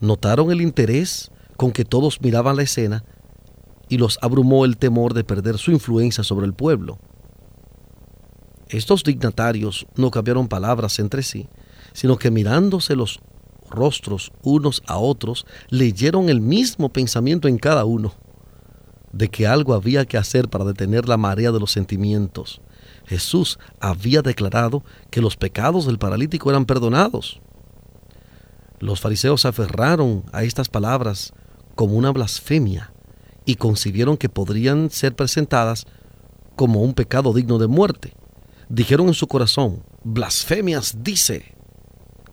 Notaron 0.00 0.52
el 0.52 0.60
interés 0.60 1.30
con 1.56 1.72
que 1.72 1.84
todos 1.84 2.20
miraban 2.20 2.56
la 2.56 2.62
escena 2.62 3.04
y 3.88 3.98
los 3.98 4.18
abrumó 4.22 4.64
el 4.64 4.76
temor 4.76 5.14
de 5.14 5.24
perder 5.24 5.58
su 5.58 5.72
influencia 5.72 6.22
sobre 6.22 6.46
el 6.46 6.54
pueblo. 6.54 6.98
Estos 8.68 9.02
dignatarios 9.02 9.86
no 9.96 10.10
cambiaron 10.10 10.48
palabras 10.48 10.98
entre 10.98 11.22
sí, 11.22 11.48
sino 11.94 12.18
que 12.18 12.30
mirándose 12.30 12.96
los 12.96 13.20
rostros 13.70 14.32
unos 14.42 14.82
a 14.86 14.98
otros, 14.98 15.46
leyeron 15.68 16.28
el 16.28 16.40
mismo 16.40 16.90
pensamiento 16.90 17.48
en 17.48 17.58
cada 17.58 17.84
uno, 17.84 18.14
de 19.12 19.28
que 19.28 19.46
algo 19.46 19.74
había 19.74 20.04
que 20.04 20.18
hacer 20.18 20.48
para 20.48 20.64
detener 20.64 21.08
la 21.08 21.16
marea 21.16 21.50
de 21.50 21.60
los 21.60 21.72
sentimientos. 21.72 22.60
Jesús 23.06 23.58
había 23.80 24.22
declarado 24.22 24.84
que 25.10 25.22
los 25.22 25.36
pecados 25.36 25.86
del 25.86 25.98
paralítico 25.98 26.50
eran 26.50 26.66
perdonados. 26.66 27.40
Los 28.80 29.00
fariseos 29.00 29.42
se 29.42 29.48
aferraron 29.48 30.24
a 30.32 30.44
estas 30.44 30.68
palabras 30.68 31.32
como 31.74 31.94
una 31.94 32.10
blasfemia 32.10 32.92
y 33.44 33.56
concibieron 33.56 34.18
que 34.18 34.28
podrían 34.28 34.90
ser 34.90 35.16
presentadas 35.16 35.86
como 36.54 36.82
un 36.82 36.92
pecado 36.92 37.32
digno 37.32 37.58
de 37.58 37.66
muerte 37.66 38.17
dijeron 38.68 39.08
en 39.08 39.14
su 39.14 39.26
corazón, 39.26 39.82
blasfemias 40.04 41.02
dice, 41.02 41.54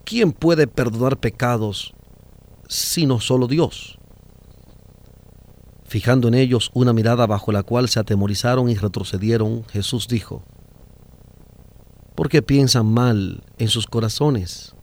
¿quién 0.03 0.31
puede 0.31 0.67
perdonar 0.67 1.17
pecados 1.17 1.93
sino 2.67 3.19
solo 3.19 3.47
Dios? 3.47 3.97
Fijando 5.85 6.27
en 6.27 6.33
ellos 6.33 6.71
una 6.73 6.93
mirada 6.93 7.27
bajo 7.27 7.51
la 7.51 7.63
cual 7.63 7.87
se 7.89 7.99
atemorizaron 7.99 8.69
y 8.69 8.75
retrocedieron, 8.75 9.63
Jesús 9.65 10.07
dijo, 10.07 10.43
porque 12.15 12.41
piensan 12.41 12.87
mal 12.87 13.43
en 13.57 13.67
sus 13.67 13.87
corazones. 13.87 14.73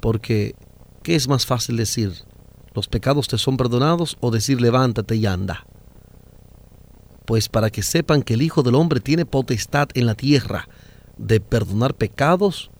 Porque, 0.00 0.54
¿qué 1.02 1.14
es 1.14 1.28
más 1.28 1.46
fácil 1.46 1.76
decir? 1.76 2.12
¿Los 2.74 2.88
pecados 2.88 3.28
te 3.28 3.38
son 3.38 3.56
perdonados 3.56 4.16
o 4.20 4.30
decir 4.30 4.60
levántate 4.60 5.16
y 5.16 5.26
anda? 5.26 5.66
Pues 7.24 7.48
para 7.48 7.70
que 7.70 7.82
sepan 7.82 8.22
que 8.22 8.34
el 8.34 8.42
Hijo 8.42 8.62
del 8.62 8.74
Hombre 8.74 9.00
tiene 9.00 9.26
potestad 9.26 9.88
en 9.94 10.06
la 10.06 10.14
tierra 10.14 10.68
de 11.16 11.40
perdonar 11.40 11.94
pecados, 11.94 12.70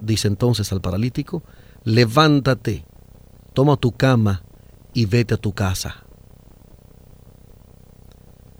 dice 0.00 0.28
entonces 0.28 0.72
al 0.72 0.80
paralítico, 0.80 1.42
levántate, 1.84 2.84
toma 3.54 3.76
tu 3.76 3.92
cama 3.92 4.42
y 4.92 5.06
vete 5.06 5.34
a 5.34 5.38
tu 5.38 5.52
casa. 5.52 6.04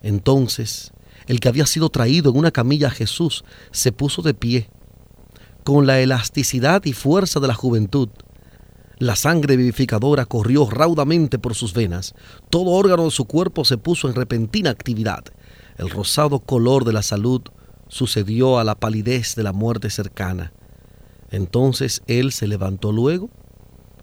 Entonces, 0.03 0.93
el 1.27 1.41
que 1.41 1.49
había 1.49 1.67
sido 1.67 1.89
traído 1.91 2.31
en 2.31 2.39
una 2.39 2.51
camilla 2.51 2.89
a 2.89 2.93
Jesús 2.93 3.45
se 3.71 3.93
puso 3.93 4.23
de 4.23 4.35
pie, 4.35 4.71
con 5.65 5.87
la 5.87 6.01
elasticidad 6.01 6.85
y 6.87 6.95
fuerza 6.95 7.41
de 7.41 7.49
la 7.49 7.55
juventud. 7.55 8.09
La 8.99 9.15
sangre 9.15 9.57
vivificadora 9.57 10.27
corrió 10.27 10.69
raudamente 10.69 11.39
por 11.39 11.55
sus 11.55 11.73
venas, 11.73 12.15
todo 12.51 12.71
órgano 12.71 13.05
de 13.05 13.11
su 13.13 13.27
cuerpo 13.27 13.65
se 13.65 13.79
puso 13.79 14.09
en 14.09 14.17
repentina 14.17 14.71
actividad. 14.71 15.25
El 15.77 15.89
rosado 15.89 16.41
color 16.41 16.85
de 16.85 16.93
la 16.93 17.03
salud 17.03 17.43
sucedió 17.87 18.59
a 18.59 18.65
la 18.65 18.75
palidez 18.75 19.37
de 19.37 19.45
la 19.45 19.53
muerte 19.53 19.89
cercana. 19.91 20.53
Entonces 21.31 22.03
él 22.09 22.33
se 22.33 22.49
levantó 22.49 22.91
luego 22.91 23.31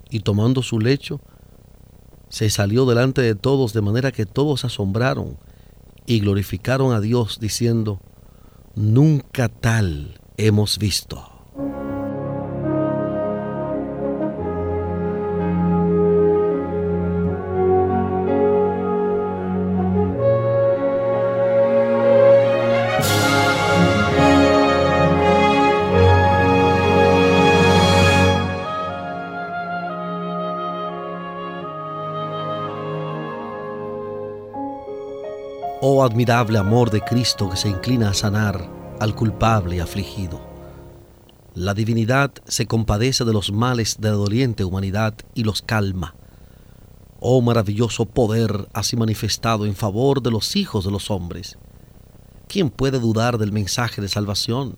y 0.10 0.22
tomando 0.22 0.64
su 0.64 0.80
lecho, 0.80 1.20
se 2.30 2.50
salió 2.50 2.86
delante 2.86 3.22
de 3.22 3.36
todos 3.36 3.74
de 3.74 3.82
manera 3.82 4.14
que 4.14 4.26
todos 4.26 4.64
asombraron 4.64 5.38
y 6.06 6.22
glorificaron 6.22 6.94
a 6.94 7.02
Dios 7.02 7.40
diciendo, 7.42 8.00
nunca 8.76 9.50
tal 9.50 10.22
hemos 10.38 10.78
visto. 10.78 11.35
Admirable 36.16 36.58
amor 36.58 36.92
de 36.92 37.02
Cristo 37.02 37.50
que 37.50 37.58
se 37.58 37.68
inclina 37.68 38.10
a 38.10 38.14
sanar 38.14 38.70
al 39.02 39.16
culpable 39.16 39.82
afligido. 39.82 40.40
La 41.54 41.74
divinidad 41.74 42.32
se 42.48 42.68
compadece 42.68 43.26
de 43.26 43.34
los 43.34 43.52
males 43.52 43.98
de 44.00 44.12
la 44.12 44.16
doliente 44.16 44.64
humanidad 44.64 45.14
y 45.34 45.44
los 45.44 45.62
calma. 45.62 46.16
Oh 47.20 47.42
maravilloso 47.42 48.06
poder 48.06 48.70
así 48.72 48.96
manifestado 48.96 49.66
en 49.66 49.76
favor 49.76 50.22
de 50.22 50.32
los 50.32 50.56
hijos 50.56 50.86
de 50.86 50.92
los 50.92 51.12
hombres. 51.12 51.58
¿Quién 52.48 52.70
puede 52.70 53.02
dudar 53.02 53.38
del 53.38 53.52
mensaje 53.52 54.02
de 54.02 54.08
salvación? 54.08 54.78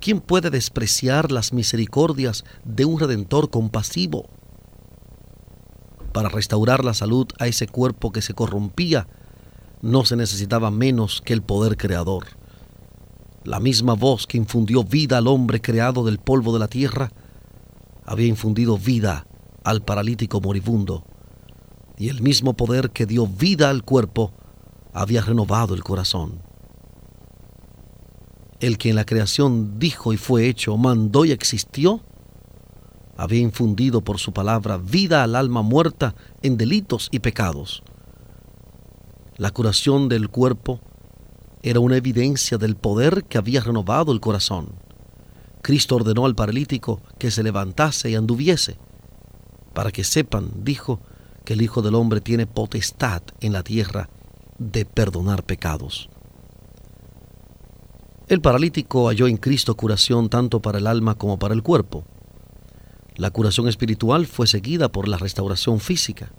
¿Quién 0.00 0.20
puede 0.20 0.50
despreciar 0.50 1.32
las 1.32 1.54
misericordias 1.54 2.44
de 2.62 2.84
un 2.84 3.00
redentor 3.00 3.48
compasivo? 3.48 4.28
Para 6.12 6.28
restaurar 6.28 6.84
la 6.84 6.92
salud 6.92 7.26
a 7.38 7.46
ese 7.46 7.68
cuerpo 7.68 8.12
que 8.12 8.20
se 8.20 8.34
corrompía, 8.34 9.08
no 9.84 10.06
se 10.06 10.16
necesitaba 10.16 10.70
menos 10.70 11.20
que 11.20 11.34
el 11.34 11.42
poder 11.42 11.76
creador. 11.76 12.24
La 13.44 13.60
misma 13.60 13.92
voz 13.92 14.26
que 14.26 14.38
infundió 14.38 14.82
vida 14.82 15.18
al 15.18 15.26
hombre 15.28 15.60
creado 15.60 16.04
del 16.04 16.18
polvo 16.18 16.54
de 16.54 16.58
la 16.58 16.68
tierra, 16.68 17.12
había 18.06 18.26
infundido 18.26 18.78
vida 18.78 19.26
al 19.62 19.82
paralítico 19.82 20.40
moribundo, 20.40 21.04
y 21.98 22.08
el 22.08 22.22
mismo 22.22 22.54
poder 22.54 22.90
que 22.90 23.04
dio 23.04 23.26
vida 23.26 23.68
al 23.68 23.84
cuerpo 23.84 24.32
había 24.94 25.20
renovado 25.20 25.74
el 25.74 25.84
corazón. 25.84 26.40
El 28.60 28.78
que 28.78 28.88
en 28.88 28.96
la 28.96 29.04
creación 29.04 29.78
dijo 29.78 30.14
y 30.14 30.16
fue 30.16 30.48
hecho, 30.48 30.78
mandó 30.78 31.26
y 31.26 31.32
existió, 31.32 32.00
había 33.18 33.40
infundido 33.40 34.00
por 34.00 34.18
su 34.18 34.32
palabra 34.32 34.78
vida 34.78 35.22
al 35.22 35.36
alma 35.36 35.60
muerta 35.60 36.14
en 36.40 36.56
delitos 36.56 37.08
y 37.12 37.18
pecados 37.18 37.82
la 39.36 39.50
curación 39.50 40.08
del 40.08 40.28
cuerpo 40.28 40.80
era 41.62 41.80
una 41.80 41.96
evidencia 41.96 42.58
del 42.58 42.76
poder 42.76 43.24
que 43.24 43.38
había 43.38 43.60
renovado 43.60 44.12
el 44.12 44.20
corazón. 44.20 44.68
Cristo 45.62 45.96
ordenó 45.96 46.26
al 46.26 46.34
paralítico 46.34 47.00
que 47.18 47.30
se 47.30 47.42
levantase 47.42 48.10
y 48.10 48.14
anduviese, 48.14 48.76
para 49.72 49.90
que 49.90 50.04
sepan, 50.04 50.50
dijo, 50.62 51.00
que 51.44 51.54
el 51.54 51.62
Hijo 51.62 51.82
del 51.82 51.94
Hombre 51.94 52.20
tiene 52.20 52.46
potestad 52.46 53.22
en 53.40 53.52
la 53.52 53.62
tierra 53.62 54.08
de 54.58 54.84
perdonar 54.84 55.44
pecados. 55.44 56.08
El 58.28 58.40
paralítico 58.40 59.08
halló 59.08 59.26
en 59.26 59.36
Cristo 59.36 59.74
curación 59.76 60.30
tanto 60.30 60.60
para 60.60 60.78
el 60.78 60.86
alma 60.86 61.16
como 61.16 61.38
para 61.38 61.54
el 61.54 61.62
cuerpo. 61.62 62.04
La 63.16 63.30
curación 63.30 63.68
espiritual 63.68 64.26
fue 64.26 64.46
seguida 64.46 64.90
por 64.90 65.08
la 65.08 65.18
restauración 65.18 65.80
física. 65.80 66.32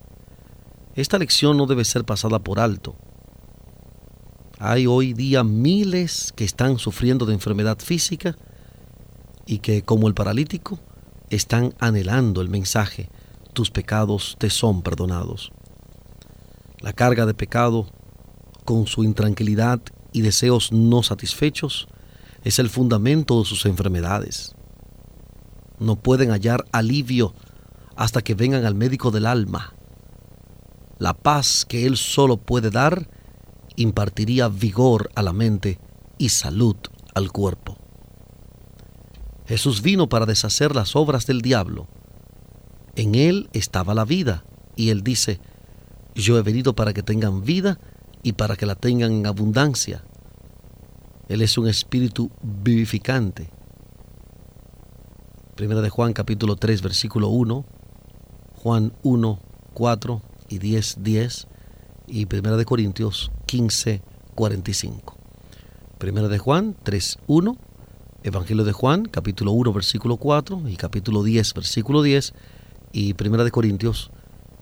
Esta 0.95 1.19
lección 1.19 1.57
no 1.57 1.65
debe 1.65 1.83
ser 1.83 2.05
pasada 2.05 2.39
por 2.39 2.57
alto. 2.57 2.95
Hay 4.59 4.87
hoy 4.87 5.11
día 5.11 5.43
miles 5.43 6.31
que 6.33 6.45
están 6.45 6.79
sufriendo 6.79 7.25
de 7.25 7.33
enfermedad 7.33 7.79
física 7.79 8.37
y 9.45 9.57
que, 9.59 9.81
como 9.81 10.07
el 10.07 10.13
paralítico, 10.13 10.79
están 11.29 11.73
anhelando 11.79 12.39
el 12.39 12.47
mensaje, 12.47 13.09
tus 13.51 13.71
pecados 13.71 14.37
te 14.39 14.49
son 14.49 14.83
perdonados. 14.83 15.51
La 16.79 16.93
carga 16.93 17.25
de 17.25 17.33
pecado, 17.33 17.89
con 18.63 18.87
su 18.87 19.03
intranquilidad 19.03 19.81
y 20.13 20.21
deseos 20.21 20.71
no 20.71 21.03
satisfechos, 21.03 21.89
es 22.45 22.57
el 22.57 22.69
fundamento 22.69 23.39
de 23.39 23.45
sus 23.45 23.65
enfermedades. 23.65 24.55
No 25.77 25.97
pueden 25.97 26.29
hallar 26.29 26.63
alivio 26.71 27.35
hasta 27.97 28.21
que 28.21 28.33
vengan 28.33 28.63
al 28.63 28.75
médico 28.75 29.11
del 29.11 29.25
alma 29.25 29.74
la 30.97 31.13
paz 31.13 31.65
que 31.65 31.85
Él 31.85 31.97
solo 31.97 32.37
puede 32.37 32.69
dar 32.69 33.09
impartiría 33.75 34.47
vigor 34.47 35.09
a 35.15 35.21
la 35.21 35.33
mente 35.33 35.79
y 36.17 36.29
salud 36.29 36.77
al 37.13 37.31
cuerpo. 37.31 37.77
Jesús 39.45 39.81
vino 39.81 40.07
para 40.07 40.25
deshacer 40.25 40.75
las 40.75 40.95
obras 40.95 41.27
del 41.27 41.41
diablo. 41.41 41.87
En 42.95 43.15
Él 43.15 43.49
estaba 43.53 43.93
la 43.93 44.05
vida, 44.05 44.45
y 44.75 44.89
Él 44.89 45.03
dice, 45.03 45.39
yo 46.15 46.37
he 46.37 46.41
venido 46.41 46.73
para 46.73 46.93
que 46.93 47.03
tengan 47.03 47.43
vida 47.43 47.79
y 48.23 48.33
para 48.33 48.55
que 48.55 48.65
la 48.65 48.75
tengan 48.75 49.11
en 49.11 49.27
abundancia. 49.27 50.03
Él 51.27 51.41
es 51.41 51.57
un 51.57 51.67
espíritu 51.67 52.31
vivificante. 52.41 53.49
Primera 55.55 55.81
de 55.81 55.89
Juan 55.89 56.13
capítulo 56.13 56.55
3 56.55 56.81
versículo 56.81 57.29
1, 57.29 57.65
Juan 58.55 58.93
1, 59.03 59.39
4 59.73 60.21
y 60.49 60.59
10, 60.59 60.97
10 60.99 61.47
y 62.07 62.25
Primera 62.25 62.57
de 62.57 62.65
Corintios 62.65 63.31
15, 63.45 64.01
45. 64.35 65.17
Primera 65.97 66.27
de 66.27 66.37
Juan 66.37 66.75
3, 66.83 67.19
1, 67.27 67.57
Evangelio 68.23 68.63
de 68.63 68.71
Juan 68.71 69.05
capítulo 69.05 69.51
1 69.51 69.71
versículo 69.71 70.17
4 70.17 70.67
y 70.67 70.77
capítulo 70.77 71.21
10 71.21 71.53
versículo 71.53 72.01
10 72.01 72.33
y 72.91 73.13
Primera 73.13 73.43
de 73.43 73.51
Corintios 73.51 74.09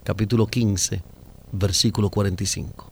capítulo 0.04 0.48
15 0.48 1.02
versículo 1.54 2.10
45. 2.10 2.92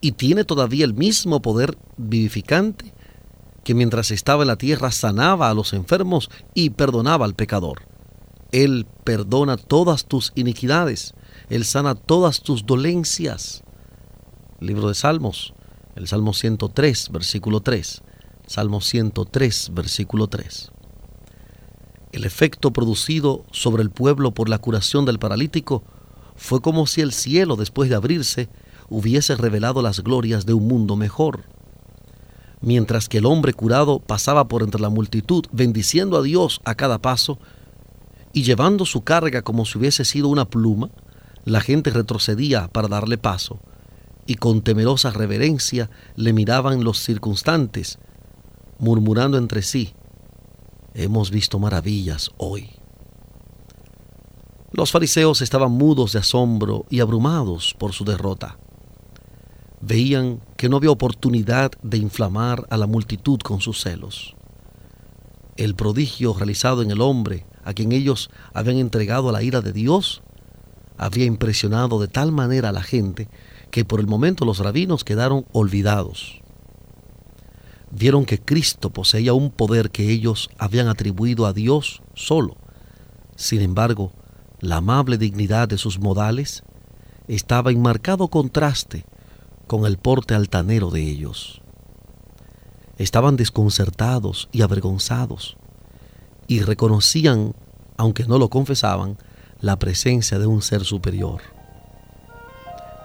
Y 0.00 0.12
tiene 0.12 0.44
todavía 0.44 0.84
el 0.84 0.94
mismo 0.94 1.42
poder 1.42 1.76
vivificante 1.96 2.94
que 3.64 3.74
mientras 3.74 4.12
estaba 4.12 4.44
en 4.44 4.48
la 4.48 4.56
tierra 4.56 4.92
sanaba 4.92 5.50
a 5.50 5.54
los 5.54 5.72
enfermos 5.72 6.30
y 6.54 6.70
perdonaba 6.70 7.24
al 7.24 7.34
pecador. 7.34 7.82
Él 8.52 8.86
perdona 9.04 9.56
todas 9.56 10.06
tus 10.06 10.32
iniquidades 10.34 11.14
él 11.48 11.64
sana 11.64 11.94
todas 11.94 12.42
tus 12.42 12.66
dolencias. 12.66 13.62
Libro 14.60 14.88
de 14.88 14.94
Salmos, 14.94 15.54
el 15.96 16.06
Salmo 16.06 16.32
103, 16.32 17.10
versículo 17.10 17.60
3. 17.60 18.02
Salmo 18.46 18.80
103, 18.80 19.70
versículo 19.72 20.26
3. 20.28 20.70
El 22.12 22.24
efecto 22.24 22.72
producido 22.72 23.44
sobre 23.52 23.82
el 23.82 23.90
pueblo 23.90 24.32
por 24.32 24.48
la 24.48 24.58
curación 24.58 25.04
del 25.04 25.18
paralítico 25.18 25.84
fue 26.34 26.60
como 26.60 26.86
si 26.86 27.00
el 27.00 27.12
cielo, 27.12 27.56
después 27.56 27.88
de 27.88 27.96
abrirse, 27.96 28.48
hubiese 28.88 29.36
revelado 29.36 29.82
las 29.82 30.00
glorias 30.00 30.46
de 30.46 30.54
un 30.54 30.66
mundo 30.66 30.96
mejor. 30.96 31.44
Mientras 32.60 33.08
que 33.08 33.18
el 33.18 33.26
hombre 33.26 33.52
curado 33.52 34.00
pasaba 34.00 34.48
por 34.48 34.62
entre 34.62 34.80
la 34.80 34.90
multitud, 34.90 35.44
bendiciendo 35.52 36.18
a 36.18 36.22
Dios 36.22 36.60
a 36.64 36.74
cada 36.74 37.00
paso 37.00 37.38
y 38.32 38.42
llevando 38.42 38.84
su 38.84 39.02
carga 39.02 39.42
como 39.42 39.64
si 39.64 39.78
hubiese 39.78 40.04
sido 40.04 40.28
una 40.28 40.44
pluma, 40.44 40.90
la 41.44 41.60
gente 41.60 41.90
retrocedía 41.90 42.68
para 42.68 42.88
darle 42.88 43.18
paso, 43.18 43.60
y 44.26 44.36
con 44.36 44.62
temerosa 44.62 45.10
reverencia 45.10 45.90
le 46.16 46.32
miraban 46.32 46.84
los 46.84 46.98
circunstantes, 47.00 47.98
murmurando 48.78 49.38
entre 49.38 49.62
sí, 49.62 49.94
hemos 50.94 51.30
visto 51.30 51.58
maravillas 51.58 52.30
hoy. 52.36 52.70
Los 54.72 54.92
fariseos 54.92 55.42
estaban 55.42 55.72
mudos 55.72 56.12
de 56.12 56.20
asombro 56.20 56.86
y 56.90 57.00
abrumados 57.00 57.74
por 57.76 57.92
su 57.92 58.04
derrota. 58.04 58.58
Veían 59.80 60.40
que 60.56 60.68
no 60.68 60.76
había 60.76 60.90
oportunidad 60.90 61.72
de 61.82 61.98
inflamar 61.98 62.66
a 62.70 62.76
la 62.76 62.86
multitud 62.86 63.40
con 63.40 63.60
sus 63.60 63.80
celos. 63.80 64.36
El 65.56 65.74
prodigio 65.74 66.34
realizado 66.34 66.82
en 66.82 66.90
el 66.92 67.00
hombre 67.00 67.46
a 67.64 67.74
quien 67.74 67.92
ellos 67.92 68.30
habían 68.54 68.76
entregado 68.76 69.28
a 69.28 69.32
la 69.32 69.42
ira 69.42 69.60
de 69.60 69.72
Dios 69.72 70.22
había 71.00 71.24
impresionado 71.24 71.98
de 71.98 72.08
tal 72.08 72.30
manera 72.30 72.68
a 72.68 72.72
la 72.72 72.82
gente 72.82 73.28
que 73.70 73.86
por 73.86 74.00
el 74.00 74.06
momento 74.06 74.44
los 74.44 74.58
rabinos 74.58 75.02
quedaron 75.02 75.46
olvidados. 75.50 76.42
Vieron 77.90 78.26
que 78.26 78.38
Cristo 78.38 78.90
poseía 78.90 79.32
un 79.32 79.50
poder 79.50 79.90
que 79.90 80.10
ellos 80.10 80.50
habían 80.58 80.88
atribuido 80.88 81.46
a 81.46 81.54
Dios 81.54 82.02
solo. 82.14 82.58
Sin 83.34 83.62
embargo, 83.62 84.12
la 84.60 84.76
amable 84.76 85.16
dignidad 85.16 85.68
de 85.68 85.78
sus 85.78 85.98
modales 85.98 86.64
estaba 87.28 87.70
en 87.70 87.80
marcado 87.80 88.28
contraste 88.28 89.06
con 89.66 89.86
el 89.86 89.96
porte 89.96 90.34
altanero 90.34 90.90
de 90.90 91.00
ellos. 91.00 91.62
Estaban 92.98 93.38
desconcertados 93.38 94.50
y 94.52 94.60
avergonzados 94.60 95.56
y 96.46 96.60
reconocían, 96.60 97.54
aunque 97.96 98.26
no 98.26 98.36
lo 98.36 98.50
confesaban, 98.50 99.16
la 99.60 99.78
presencia 99.78 100.38
de 100.38 100.46
un 100.46 100.62
ser 100.62 100.84
superior. 100.84 101.40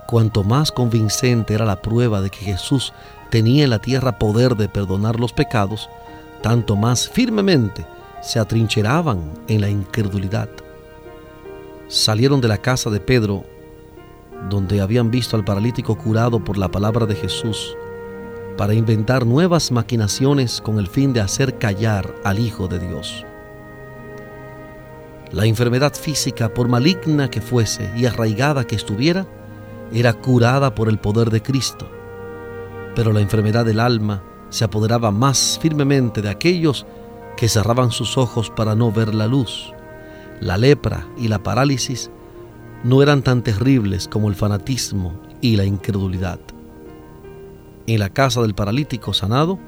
Cuanto 0.08 0.44
más 0.44 0.72
convincente 0.72 1.54
era 1.54 1.66
la 1.66 1.82
prueba 1.82 2.22
de 2.22 2.30
que 2.30 2.46
Jesús 2.46 2.94
tenía 3.30 3.64
en 3.64 3.72
la 3.72 3.80
tierra 3.80 4.20
poder 4.20 4.56
de 4.56 4.70
perdonar 4.70 5.20
los 5.20 5.34
pecados, 5.34 5.90
tanto 6.42 6.76
más 6.76 7.10
firmemente 7.10 7.86
se 8.22 8.40
atrincheraban 8.40 9.32
en 9.48 9.62
la 9.62 9.70
incredulidad 9.70 10.50
salieron 11.88 12.42
de 12.42 12.48
la 12.48 12.58
casa 12.58 12.90
de 12.90 13.00
Pedro, 13.00 13.44
donde 14.50 14.82
habían 14.82 15.12
visto 15.12 15.36
al 15.36 15.46
paralítico 15.46 15.98
curado 15.98 16.44
por 16.44 16.58
la 16.58 16.70
palabra 16.70 17.06
de 17.06 17.16
Jesús, 17.16 17.76
para 18.58 18.74
inventar 18.74 19.26
nuevas 19.26 19.72
maquinaciones 19.72 20.62
con 20.62 20.80
el 20.80 20.88
fin 20.88 21.14
de 21.14 21.22
hacer 21.22 21.58
callar 21.58 22.16
al 22.24 22.40
Hijo 22.40 22.68
de 22.68 22.80
Dios. 22.80 23.26
La 25.32 25.46
enfermedad 25.46 25.94
física, 25.94 26.54
por 26.54 26.68
maligna 26.68 27.30
que 27.30 27.42
fuese 27.42 27.92
y 27.98 28.06
arraigada 28.06 28.66
que 28.66 28.76
estuviera, 28.76 29.28
era 29.92 30.14
curada 30.14 30.76
por 30.76 30.90
el 30.90 31.00
poder 31.00 31.30
de 31.30 31.42
Cristo. 31.42 31.90
Pero 32.96 33.12
la 33.12 33.22
enfermedad 33.22 33.66
del 33.66 33.80
alma 33.80 34.24
se 34.50 34.64
apoderaba 34.64 35.12
más 35.12 35.60
firmemente 35.62 36.22
de 36.22 36.30
aquellos 36.30 36.86
que 37.38 37.50
cerraban 37.50 37.92
sus 37.92 38.18
ojos 38.18 38.50
para 38.50 38.76
no 38.76 38.92
ver 38.92 39.14
la 39.14 39.28
luz 39.28 39.74
la 40.40 40.58
lepra 40.58 41.08
y 41.18 41.28
la 41.28 41.42
parálisis 41.42 42.12
no 42.84 43.02
eran 43.02 43.24
tan 43.24 43.44
terribles 43.44 44.08
como 44.08 44.30
el 44.30 44.36
fanatismo 44.36 45.20
y 45.42 45.56
la 45.56 45.66
incredulidad. 45.66 46.40
En 47.88 48.00
la 48.00 48.10
casa 48.10 48.42
del 48.42 48.56
paralítico 48.56 49.14
sanado 49.14 49.60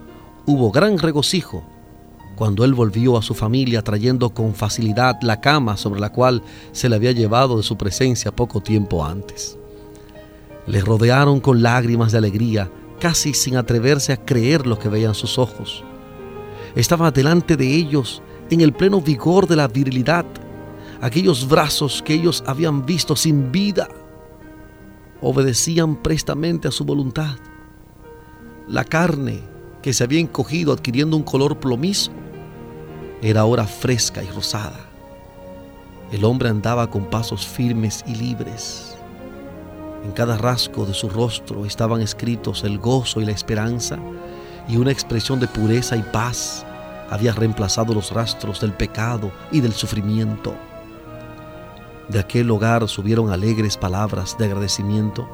hubo 0.46 0.72
gran 0.72 0.98
regocijo 0.98 1.64
cuando 2.38 2.64
él 2.64 2.76
volvió 2.76 3.18
a 3.18 3.24
su 3.24 3.34
familia 3.34 3.82
trayendo 3.82 4.30
con 4.30 4.54
facilidad 4.54 5.18
la 5.24 5.42
cama 5.42 5.76
sobre 5.76 6.00
la 6.00 6.12
cual 6.12 6.44
se 6.72 6.88
le 6.88 6.96
había 6.96 7.12
llevado 7.12 7.58
de 7.58 7.64
su 7.64 7.78
presencia 7.78 8.32
poco 8.32 8.62
tiempo 8.62 9.04
antes. 9.04 9.58
Le 10.68 10.82
rodearon 10.82 11.40
con 11.40 11.64
lágrimas 11.64 12.12
de 12.12 12.20
alegría, 12.20 12.70
casi 13.00 13.34
sin 13.34 13.58
atreverse 13.58 14.14
a 14.14 14.24
creer 14.24 14.68
lo 14.68 14.78
que 14.78 14.88
veían 14.88 15.16
sus 15.16 15.40
ojos. 15.40 15.84
Estaba 16.76 17.10
delante 17.10 17.58
de 17.58 17.74
ellos 17.74 18.22
en 18.52 18.62
el 18.62 18.72
pleno 18.72 19.02
vigor 19.02 19.48
de 19.48 19.56
la 19.56 19.68
virilidad, 19.68 20.26
aquellos 21.02 21.48
brazos 21.48 22.04
que 22.04 22.14
ellos 22.14 22.44
habían 22.46 22.86
visto 22.86 23.16
sin 23.16 23.52
vida, 23.52 23.88
obedecían 25.22 25.96
prestamente 25.96 26.68
a 26.68 26.72
su 26.72 26.86
voluntad. 26.86 27.38
La 28.68 28.84
carne 28.84 29.40
que 29.82 29.92
se 29.92 30.04
había 30.04 30.20
encogido 30.20 30.72
adquiriendo 30.72 31.18
un 31.18 31.24
color 31.24 31.60
plomizo 31.60 32.12
era 33.22 33.42
ahora 33.42 33.66
fresca 33.66 34.24
y 34.24 34.28
rosada. 34.28 34.80
El 36.12 36.24
hombre 36.24 36.50
andaba 36.50 36.90
con 36.90 37.06
pasos 37.06 37.46
firmes 37.46 38.04
y 38.08 38.16
libres. 38.16 38.96
En 40.04 40.12
cada 40.12 40.38
rasgo 40.38 40.86
de 40.86 40.94
su 40.94 41.10
rostro 41.10 41.66
estaban 41.66 42.02
escritos 42.02 42.64
el 42.64 42.78
gozo 42.78 43.20
y 43.20 43.26
la 43.26 43.32
esperanza 43.32 43.98
y 44.70 44.78
una 44.78 44.92
expresión 44.92 45.40
de 45.40 45.48
pureza 45.48 45.98
y 45.98 46.02
paz 46.02 46.66
había 47.10 47.34
reemplazado 47.34 47.94
los 47.94 48.12
rastros 48.12 48.62
del 48.62 48.74
pecado 48.74 49.32
y 49.52 49.62
del 49.62 49.74
sufrimiento. 49.74 50.56
De 52.10 52.20
aquel 52.20 52.50
hogar 52.52 52.88
subieron 52.88 53.32
alegres 53.32 53.76
palabras 53.76 54.38
de 54.38 54.46
agradecimiento 54.46 55.28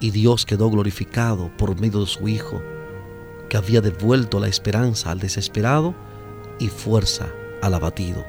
y 0.00 0.10
Dios 0.10 0.44
quedó 0.44 0.70
glorificado 0.70 1.50
por 1.56 1.78
medio 1.80 2.00
de 2.00 2.06
su 2.06 2.26
Hijo, 2.28 2.60
que 3.48 3.56
había 3.56 3.80
devuelto 3.80 4.40
la 4.40 4.48
esperanza 4.48 5.10
al 5.10 5.20
desesperado 5.20 5.94
y 6.58 6.68
fuerza 6.68 7.26
al 7.62 7.74
abatido. 7.74 8.24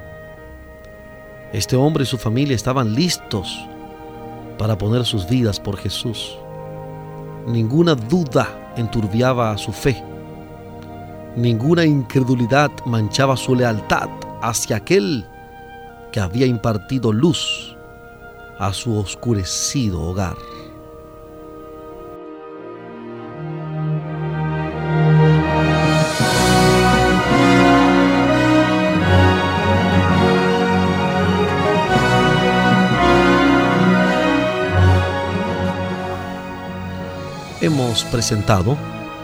Este 1.54 1.76
hombre 1.76 2.04
y 2.04 2.08
su 2.08 2.18
familia 2.18 2.56
estaban 2.56 2.94
listos 2.94 3.58
para 4.58 4.78
poner 4.78 5.06
sus 5.06 5.28
vidas 5.28 5.60
por 5.60 5.78
Jesús. 5.78 6.38
Ninguna 7.48 7.96
duda 7.96 8.74
enturbiaba 8.76 9.58
su 9.58 9.72
fe. 9.72 10.04
Ninguna 11.36 11.86
incredulidad 11.86 12.72
manchaba 12.86 13.38
su 13.38 13.56
lealtad 13.56 14.10
hacia 14.42 14.78
aquel 14.78 15.26
que 16.12 16.20
había 16.20 16.46
impartido 16.46 17.14
luz 17.14 17.78
a 18.60 18.74
su 18.74 18.98
oscurecido 18.98 20.02
hogar. 20.02 20.36
Hemos 37.88 38.04
presentado 38.04 38.76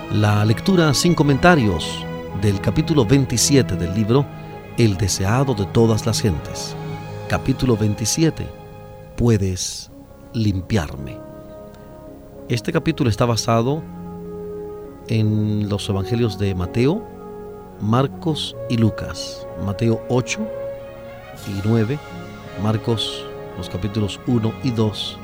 la 0.10 0.46
lectura 0.46 0.94
sin 0.94 1.14
comentarios 1.16 2.06
del 2.42 2.62
capítulo 2.62 3.06
27 3.06 3.76
del 3.76 3.94
libro 3.94 4.26
el 4.78 4.96
deseado 4.96 5.54
de 5.54 5.66
todas 5.66 6.06
las 6.06 6.22
gentes. 6.22 6.74
Capítulo 7.28 7.76
27. 7.76 8.48
Puedes 9.18 9.92
limpiarme. 10.32 11.18
Este 12.48 12.72
capítulo 12.72 13.10
está 13.10 13.26
basado 13.26 13.84
en 15.10 15.68
los 15.68 15.90
evangelios 15.90 16.40
de 16.40 16.56
Mateo, 16.56 17.06
Marcos 17.82 18.56
y 18.70 18.78
Lucas. 18.78 19.46
Mateo 19.66 20.02
8 20.08 20.40
y 21.50 21.68
9, 21.68 22.00
Marcos 22.64 23.26
los 23.58 23.68
capítulos 23.70 24.22
1 24.26 24.54
y 24.64 24.72
2 24.72 25.20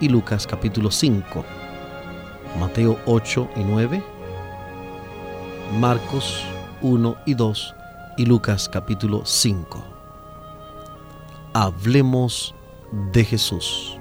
y 0.00 0.08
Lucas 0.08 0.46
capítulo 0.46 0.90
5. 0.90 1.57
Mateo 2.56 2.98
8 3.06 3.50
y 3.56 3.60
9, 3.60 4.02
Marcos 5.78 6.44
1 6.82 7.16
y 7.26 7.34
2 7.34 7.74
y 8.16 8.26
Lucas 8.26 8.68
capítulo 8.68 9.24
5. 9.24 9.84
Hablemos 11.54 12.54
de 13.12 13.24
Jesús. 13.24 13.98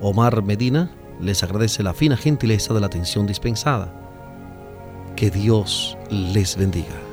Omar 0.00 0.42
Medina 0.42 0.90
les 1.20 1.42
agradece 1.42 1.82
la 1.82 1.94
fina 1.94 2.16
gentileza 2.16 2.74
de 2.74 2.80
la 2.80 2.86
atención 2.86 3.26
dispensada. 3.26 3.94
Que 5.16 5.30
Dios 5.30 5.96
les 6.10 6.56
bendiga. 6.56 7.09